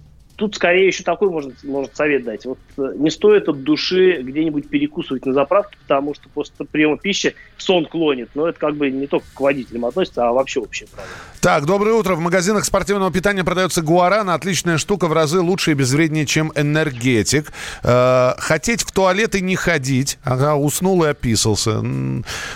Тут 0.41 0.55
скорее 0.55 0.87
еще 0.87 1.03
такой 1.03 1.29
может, 1.29 1.63
может 1.63 1.95
совет 1.95 2.23
дать. 2.23 2.47
Вот 2.47 2.57
э, 2.75 2.93
не 2.97 3.11
стоит 3.11 3.47
от 3.47 3.61
души 3.61 4.23
где-нибудь 4.23 4.69
перекусывать 4.69 5.23
на 5.27 5.33
заправке, 5.33 5.77
потому 5.83 6.15
что 6.15 6.29
после 6.29 6.65
приема 6.65 6.97
пищи 6.97 7.35
сон 7.57 7.85
клонит. 7.85 8.31
Но 8.33 8.47
это 8.47 8.59
как 8.59 8.75
бы 8.75 8.89
не 8.89 9.05
только 9.05 9.27
к 9.35 9.39
водителям 9.39 9.85
относится, 9.85 10.27
а 10.27 10.31
вообще 10.31 10.59
общее 10.59 10.89
правило. 10.89 11.13
Так, 11.41 11.67
доброе 11.67 11.93
утро. 11.93 12.15
В 12.15 12.21
магазинах 12.21 12.65
спортивного 12.65 13.11
питания 13.11 13.43
продается 13.43 13.83
гуарана. 13.83 14.33
Отличная 14.33 14.79
штука, 14.79 15.05
в 15.05 15.13
разы 15.13 15.41
лучше 15.41 15.71
и 15.71 15.73
безвреднее, 15.75 16.25
чем 16.25 16.51
энергетик. 16.55 17.51
Э, 17.83 18.31
хотеть 18.39 18.81
в 18.81 18.91
туалет 18.91 19.35
и 19.35 19.41
не 19.41 19.55
ходить. 19.55 20.17
Ага, 20.23 20.55
уснул 20.55 21.03
и 21.03 21.09
описался. 21.09 21.83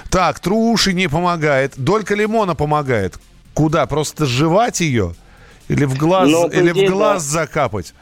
Так, 0.10 0.40
труши 0.40 0.94
не 0.94 1.08
помогает. 1.08 1.74
Долька 1.78 2.16
лимона 2.16 2.56
помогает. 2.56 3.20
Куда? 3.54 3.86
Просто 3.86 4.26
жевать 4.26 4.82
ее? 4.82 5.14
Или 5.70 5.86
в 5.86 5.98
глаз, 5.98 6.30
Ну, 6.30 6.50
по 6.50 6.54
или 6.54 6.72
в 6.88 6.92
глаз 6.92 7.24
да. 7.26 7.30
закапать? 7.42 7.94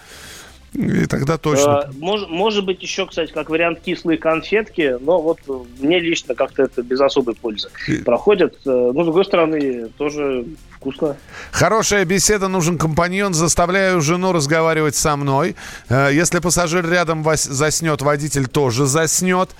И 0.74 1.05
тогда 1.05 1.38
точно. 1.38 1.88
Э, 1.88 1.91
мож- 1.99 2.26
может 2.28 2.66
быть, 2.66 2.82
еще, 2.82 3.05
кстати, 3.05 3.32
как 3.32 3.49
вариант 3.51 3.80
кислые 3.86 4.18
конфетки, 4.18 4.97
но 5.01 5.22
вот 5.22 5.38
мне 5.80 5.99
лично 5.99 6.34
как-то 6.34 6.64
это 6.64 6.82
без 6.82 6.99
особой 6.99 7.36
пользы 7.36 7.70
проходит. 8.03 8.55
Э, 8.66 8.91
Но, 8.93 9.03
с 9.03 9.05
другой 9.05 9.24
стороны, 9.26 9.89
тоже 9.97 10.45
вкусно. 10.84 11.16
Хорошая 11.52 12.06
беседа, 12.06 12.48
нужен 12.48 12.78
компаньон. 12.78 13.34
Заставляю 13.34 14.02
жену 14.02 14.34
разговаривать 14.34 14.96
со 14.96 15.16
мной. 15.16 15.56
Э, 15.90 16.10
Если 16.14 16.40
пассажир 16.40 16.90
рядом 16.90 17.26
заснет, 17.36 18.02
водитель 18.02 18.48
тоже 18.48 18.86
заснет. 18.86 19.52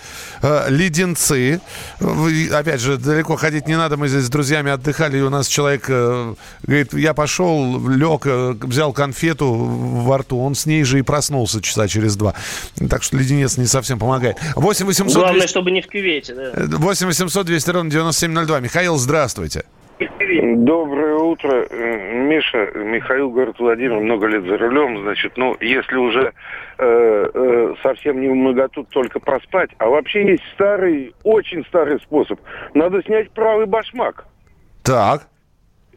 Э, 0.42 0.66
Леденцы. 0.68 1.62
Опять 2.00 2.82
же, 2.82 2.98
далеко 2.98 3.38
ходить 3.38 3.68
не 3.68 3.78
надо. 3.78 3.98
Мы 3.98 4.10
здесь 4.10 4.26
с 4.26 4.30
друзьями 4.30 4.72
отдыхали, 4.72 5.18
и 5.18 5.22
у 5.22 5.30
нас 5.30 5.48
человек 5.48 5.86
э, 5.88 6.36
говорит, 6.64 6.94
я 6.94 7.14
пошел, 7.14 7.88
лег, 7.88 8.26
взял 8.26 8.92
конфету 8.92 9.54
во 9.54 10.18
рту. 10.18 10.40
Он 10.44 10.56
с 10.56 10.66
ней 10.66 10.84
же 10.84 11.00
и 11.00 11.02
проснулся 11.02 11.62
часа 11.62 11.88
через 11.88 12.16
два. 12.16 12.34
Так 12.90 13.04
что 13.04 13.18
леденец 13.18 13.58
не 13.58 13.66
совсем 13.66 13.98
помогает. 14.00 14.38
8 14.56 14.86
800 14.86 15.14
Главное, 15.16 15.40
200 15.42 15.50
чтобы 15.50 15.72
не 15.72 15.82
в 15.82 15.88
кювете. 15.88 16.34
Да. 16.36 16.78
8 16.78 17.08
800 17.08 17.46
200 17.46 17.70
ровно 17.70 17.90
9702. 17.92 18.60
Михаил, 18.60 18.98
здравствуйте. 18.98 19.64
Доброе 20.20 21.16
утро, 21.16 21.66
Э, 21.70 22.14
Миша. 22.14 22.72
Михаил, 22.76 23.30
город 23.32 23.56
Владимир, 23.60 24.00
много 24.00 24.28
лет 24.28 24.44
за 24.44 24.58
рулем, 24.58 25.02
значит, 25.04 25.34
ну, 25.38 25.56
если 25.60 25.96
уже 25.96 26.34
э, 26.78 27.30
э, 27.34 27.74
совсем 27.84 28.22
не 28.22 28.28
в 28.30 28.34
многоту 28.36 28.84
только 28.86 29.20
проспать, 29.20 29.70
а 29.78 29.88
вообще 29.90 30.26
есть 30.26 30.44
старый, 30.54 31.14
очень 31.24 31.64
старый 31.66 32.00
способ. 32.02 32.40
Надо 32.74 33.02
снять 33.04 33.32
правый 33.32 33.66
башмак 33.66 34.26
Так. 34.84 35.28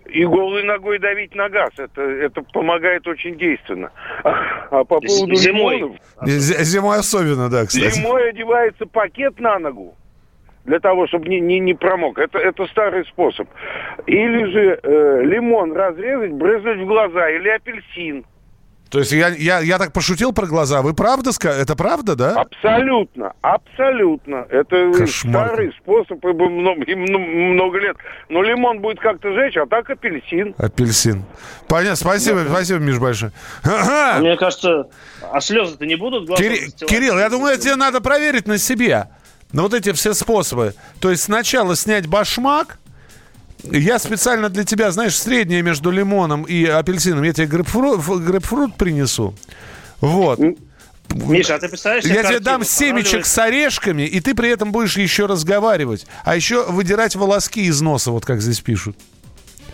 и 0.07 0.25
голой 0.25 0.63
ногой 0.65 0.99
давить 0.99 1.35
на 1.35 1.49
газ. 1.49 1.71
Это, 1.79 2.03
это 2.03 2.43
помогает 2.53 3.07
очень 3.09 3.37
действенно. 3.37 3.91
А, 4.25 4.31
а 4.71 4.85
по 4.85 5.01
поводу 5.01 5.35
Зимой. 5.35 5.77
лимонов, 5.79 5.97
З- 6.23 6.65
Зимой 6.65 6.99
особенно, 6.99 7.49
да, 7.49 7.67
кстати. 7.67 7.91
Зимой 7.91 8.31
одевается 8.31 8.87
пакет 8.87 9.41
на 9.41 9.59
ногу 9.59 9.97
для 10.67 10.81
того, 10.81 11.07
чтобы 11.07 11.29
не, 11.29 11.41
не, 11.41 11.61
не 11.61 11.75
промок. 11.75 12.19
Это, 12.19 12.39
это 12.39 12.67
старый 12.67 13.05
способ. 13.07 13.49
Или 14.07 14.45
же 14.53 14.81
э, 14.83 15.23
лимон 15.25 15.73
разрезать, 15.73 16.33
брызнуть 16.33 16.81
в 16.81 16.87
глаза, 16.87 17.31
или 17.31 17.49
апельсин. 17.49 18.27
То 18.91 19.01
есть 19.01 19.11
я, 19.11 19.29
я, 19.29 19.59
я 19.61 19.79
так 19.79 19.93
пошутил 19.93 20.33
про 20.33 20.47
глаза. 20.47 20.81
Вы 20.81 20.95
правда 20.95 21.33
сказали? 21.33 21.61
Это 21.61 21.75
правда, 21.75 22.15
да? 22.15 22.41
Абсолютно, 22.41 23.33
абсолютно. 23.41 24.47
Это 24.49 24.93
Кошмар. 24.97 25.49
старый 25.49 25.73
способ, 25.81 26.25
и 26.25 26.29
много, 26.29 26.85
и 26.85 26.95
много 26.95 27.79
лет. 27.79 27.97
Но 28.29 28.43
лимон 28.43 28.81
будет 28.81 29.01
как-то 29.01 29.33
жечь, 29.33 29.57
а 29.57 29.67
так 29.67 29.91
апельсин. 29.91 30.55
Апельсин. 30.57 31.25
Понятно. 31.69 31.97
Спасибо, 31.97 32.45
спасибо, 32.49 32.79
Миш, 32.79 32.99
большое. 32.99 33.33
Ага. 33.65 34.21
Мне 34.21 34.37
кажется, 34.37 34.89
а 35.33 35.41
слезы-то 35.41 35.85
не 35.85 35.97
будут? 35.97 36.29
застилать? 36.29 36.77
Кирилл, 36.87 37.19
я 37.19 37.29
думаю, 37.29 37.59
тебе 37.59 37.75
надо 37.75 38.01
проверить 38.01 38.47
на 38.47 38.57
себе. 38.57 39.09
Ну, 39.53 39.63
вот 39.63 39.75
эти 39.75 39.93
все 39.93 40.15
способы. 40.15 40.75
То 41.01 41.11
есть 41.11 41.25
сначала 41.25 41.77
снять 41.77 42.07
башмак. 42.07 42.79
Я 43.65 43.99
специально 43.99 44.49
для 44.49 44.65
тебя, 44.65 44.91
знаешь, 44.91 45.19
среднее 45.19 45.63
между 45.63 45.91
лимоном 45.91 46.45
и 46.45 46.65
апельсином. 46.67 47.23
Я 47.23 47.33
тебе 47.33 47.47
грейпфрут, 47.47 48.01
грейпфрут 48.21 48.77
принесу. 48.77 49.35
Вот. 50.01 50.39
Миша, 51.15 51.55
а 51.55 51.59
ты 51.59 51.69
представляешь 51.69 52.05
Я 52.05 52.25
тебе 52.25 52.41
дам 52.41 52.65
семечек 52.65 53.27
с 53.27 53.39
орешками, 53.39 54.03
и 54.03 54.21
ты 54.21 54.35
при 54.35 54.51
этом 54.51 54.73
будешь 54.73 54.97
еще 54.97 55.27
разговаривать. 55.27 56.07
А 56.25 56.37
еще 56.37 56.67
выдирать 56.67 57.17
волоски 57.17 57.63
из 57.63 57.81
носа, 57.81 58.11
вот 58.11 58.25
как 58.25 58.41
здесь 58.41 58.61
пишут. 58.61 58.97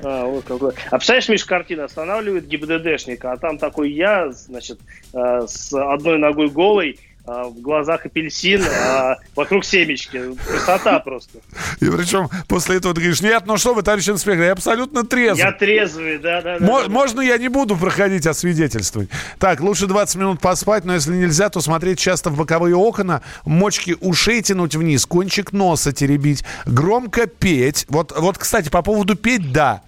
А, 0.02 0.24
вот 0.24 0.44
какой. 0.44 0.72
А 0.90 0.96
представляешь, 0.96 1.28
Миш, 1.28 1.44
картина 1.44 1.84
останавливает 1.84 2.46
ГИБДДшника, 2.48 3.32
а 3.32 3.36
там 3.36 3.58
такой 3.58 3.92
я, 3.92 4.30
значит, 4.32 4.80
э, 5.12 5.46
с 5.46 5.72
одной 5.72 6.18
ногой 6.18 6.48
голой, 6.48 6.98
в 7.24 7.60
глазах 7.60 8.04
апельсин, 8.04 8.62
а 8.64 9.16
вокруг 9.36 9.64
семечки. 9.64 10.20
Красота 10.46 10.98
просто. 11.00 11.38
И 11.80 11.86
причем 11.86 12.28
после 12.48 12.76
этого 12.76 12.94
ты 12.94 13.00
говоришь, 13.00 13.20
нет, 13.22 13.44
ну 13.46 13.56
что 13.58 13.74
вы, 13.74 13.82
товарищ 13.82 14.08
инспектор, 14.08 14.44
я 14.46 14.52
абсолютно 14.52 15.04
трезв. 15.04 15.38
Я 15.38 15.52
трезвый, 15.52 16.18
да, 16.18 16.42
да. 16.42 16.56
Мо- 16.60 16.82
да. 16.82 16.88
Можно 16.88 17.20
я 17.20 17.38
не 17.38 17.48
буду 17.48 17.76
проходить 17.76 18.26
освидетельствовать? 18.26 19.08
Так, 19.38 19.60
лучше 19.60 19.86
20 19.86 20.16
минут 20.16 20.40
поспать, 20.40 20.84
но 20.84 20.94
если 20.94 21.14
нельзя, 21.14 21.48
то 21.48 21.60
смотреть 21.60 21.98
часто 22.00 22.30
в 22.30 22.36
боковые 22.36 22.74
окна, 22.74 23.22
мочки 23.44 23.96
ушей 24.00 24.42
тянуть 24.42 24.74
вниз, 24.74 25.06
кончик 25.06 25.52
носа 25.52 25.92
теребить, 25.92 26.44
громко 26.66 27.26
петь. 27.28 27.86
Вот, 27.88 28.12
вот 28.18 28.36
кстати, 28.38 28.68
по 28.68 28.82
поводу 28.82 29.14
петь, 29.14 29.52
да. 29.52 29.82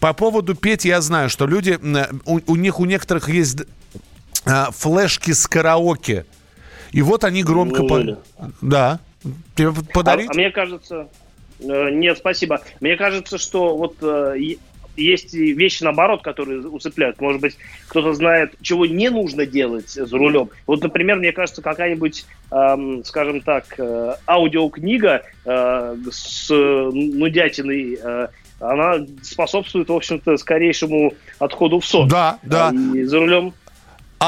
По 0.00 0.12
поводу 0.12 0.54
петь 0.56 0.84
я 0.84 1.00
знаю, 1.00 1.30
что 1.30 1.46
люди, 1.46 1.78
м, 1.80 2.20
у, 2.26 2.40
у 2.46 2.56
них 2.56 2.80
у 2.80 2.84
некоторых 2.84 3.28
есть 3.28 3.58
а, 4.44 4.70
флешки 4.72 5.30
с 5.32 5.46
караоке. 5.46 6.26
И 6.94 7.02
вот 7.02 7.24
они 7.24 7.42
громко... 7.42 7.82
по-? 7.82 8.18
Да. 8.60 9.00
Тебе 9.56 9.72
п- 9.72 9.82
подарить? 9.92 10.28
А, 10.28 10.32
а 10.32 10.34
мне 10.36 10.50
кажется... 10.50 11.08
э, 11.58 11.90
нет, 11.90 12.18
спасибо. 12.18 12.60
Мне 12.80 12.96
кажется, 12.96 13.36
что 13.36 13.76
вот 13.76 13.96
э, 14.00 14.36
есть 14.96 15.34
вещи, 15.34 15.82
наоборот, 15.82 16.22
которые 16.22 16.60
усыпляют. 16.68 17.20
Может 17.20 17.40
быть, 17.40 17.56
кто-то 17.88 18.12
знает, 18.14 18.54
чего 18.62 18.86
не 18.86 19.08
нужно 19.10 19.44
делать 19.44 19.90
за 19.90 20.16
рулем. 20.16 20.50
Вот, 20.68 20.82
например, 20.82 21.16
мне 21.16 21.32
кажется, 21.32 21.62
какая-нибудь, 21.62 22.26
эм, 22.52 23.04
скажем 23.04 23.40
так, 23.40 23.74
э, 23.76 24.14
аудиокнига 24.28 25.22
э, 25.44 25.96
с 26.12 26.48
э, 26.48 26.90
нудятиной, 26.92 27.98
э, 28.00 28.28
она 28.60 29.04
способствует, 29.22 29.88
в 29.88 29.92
общем-то, 29.92 30.36
скорейшему 30.36 31.14
отходу 31.40 31.80
в 31.80 31.86
сон. 31.86 32.08
Да, 32.08 32.38
да. 32.44 32.72
И 32.94 33.02
за 33.02 33.18
рулем 33.18 33.52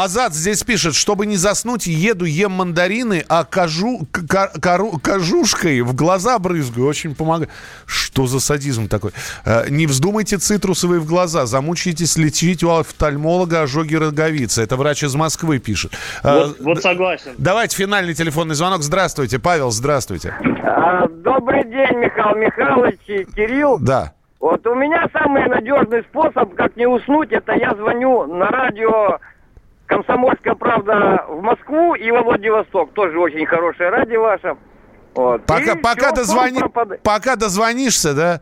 Азат 0.05 0.34
здесь 0.34 0.62
пишет, 0.62 0.94
чтобы 0.94 1.26
не 1.26 1.36
заснуть, 1.36 1.86
еду, 1.86 2.24
ем 2.24 2.53
мандарины, 2.53 3.24
а 3.28 3.44
кожу, 3.44 4.07
ка- 4.11 4.51
кору- 4.61 4.99
кожушкой 5.03 5.80
в 5.82 5.94
глаза 5.94 6.38
брызгаю. 6.38 6.86
Очень 6.86 7.14
помогает. 7.14 7.51
Что 7.86 8.26
за 8.26 8.40
садизм 8.40 8.88
такой? 8.88 9.12
Э, 9.44 9.68
Не 9.68 9.86
вздумайте 9.86 10.38
цитрусовые 10.38 11.01
в 11.01 11.07
глаза. 11.07 11.47
Замучаетесь 11.47 12.16
лечить 12.16 12.62
у 12.64 12.70
офтальмолога 12.70 13.62
ожоги 13.62 13.94
роговицы. 13.94 14.62
Это 14.62 14.76
врач 14.76 15.03
из 15.05 15.14
Москвы 15.14 15.59
пишет. 15.59 15.92
Э, 16.22 16.47
Вот, 16.47 16.61
вот 16.61 16.82
согласен. 16.82 17.32
Давайте 17.38 17.76
финальный 17.76 18.14
телефонный 18.14 18.55
звонок. 18.55 18.82
Здравствуйте, 18.82 19.38
Павел, 19.38 19.70
здравствуйте. 19.70 20.34
А, 20.64 21.07
Добрый 21.09 21.64
день, 21.64 21.99
Михаил 21.99 22.36
Михайлович 22.36 22.99
и 23.07 23.24
Кирилл. 23.24 23.78
Да. 23.78 24.12
Вот 24.40 24.66
у 24.66 24.74
меня 24.74 25.07
самый 25.12 25.47
надежный 25.49 26.03
способ, 26.11 26.55
как 26.55 26.76
не 26.76 26.86
уснуть, 26.86 27.32
это 27.32 27.53
я 27.55 27.74
звоню 27.74 28.26
на 28.26 28.47
радио 28.49 29.18
«Комсомольская 29.87 30.55
правда» 30.55 31.24
в 31.28 31.41
Москву 31.43 31.95
и 31.95 32.11
во 32.11 32.22
Владивосток. 32.22 32.93
Тоже 32.93 33.18
очень 33.18 33.47
хорошее 33.47 33.91
радио 33.91 34.22
ваше. 34.22 34.57
Вот. 35.14 35.47
Пока, 35.47 35.72
И 35.72 35.80
пока, 35.80 36.07
всё, 36.09 36.16
дозвони... 36.16 36.61
пока 37.03 37.37
дозвонишься, 37.37 38.14
да? 38.14 38.41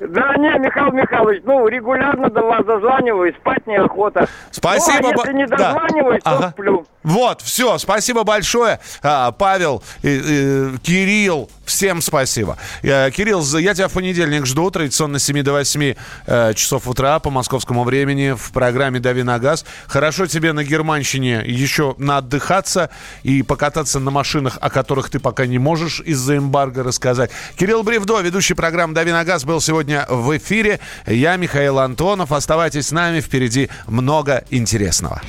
Да 0.00 0.34
не, 0.36 0.58
Михаил 0.58 0.92
Михайлович, 0.92 1.42
ну, 1.44 1.66
регулярно 1.68 2.30
до 2.30 2.40
вас 2.42 2.64
дозваниваюсь, 2.64 3.34
спать 3.36 3.66
неохота. 3.66 4.26
Спасибо. 4.50 4.98
Ну, 5.02 5.08
а 5.08 5.12
если 5.12 5.32
не 5.34 5.46
да. 5.46 5.56
дозваниваюсь, 5.56 6.22
то 6.22 6.30
Ага. 6.30 6.50
сплю. 6.50 6.86
Вот, 7.02 7.40
все, 7.40 7.78
спасибо 7.78 8.24
большое, 8.24 8.78
А, 9.02 9.32
Павел, 9.32 9.82
Кирилл, 10.02 11.48
всем 11.64 12.02
спасибо. 12.02 12.58
Э, 12.82 13.10
Кирилл, 13.10 13.42
я 13.58 13.72
тебя 13.74 13.88
в 13.88 13.92
понедельник 13.92 14.44
жду, 14.44 14.70
традиционно 14.70 15.18
с 15.18 15.24
7 15.24 15.42
до 15.42 15.52
8 15.52 15.94
э, 16.26 16.54
часов 16.54 16.86
утра 16.86 17.18
по 17.18 17.30
московскому 17.30 17.84
времени 17.84 18.34
в 18.36 18.52
программе 18.52 19.00
«Дави 19.00 19.22
на 19.22 19.38
газ». 19.38 19.64
Хорошо 19.86 20.26
тебе 20.26 20.52
на 20.52 20.62
Германщине 20.62 21.42
еще 21.46 21.94
наотдыхаться 21.96 22.90
и 23.22 23.42
покататься 23.42 23.98
на 23.98 24.10
машинах, 24.10 24.58
о 24.60 24.68
которых 24.68 25.08
ты 25.08 25.20
пока 25.20 25.46
не 25.46 25.58
можешь 25.58 26.00
из-за 26.00 26.36
эмбарго 26.36 26.82
рассказать. 26.82 27.30
Кирилл 27.56 27.82
Бревдо, 27.82 28.20
ведущий 28.20 28.54
программы 28.54 28.94
«Дави 28.94 29.12
на 29.12 29.24
газ», 29.24 29.44
был 29.44 29.60
сегодня 29.62 29.89
в 30.08 30.36
эфире. 30.36 30.80
Я 31.06 31.36
Михаил 31.36 31.78
Антонов. 31.78 32.32
Оставайтесь 32.32 32.88
с 32.88 32.92
нами, 32.92 33.20
впереди 33.20 33.68
много 33.86 34.44
интересного. 34.50 35.20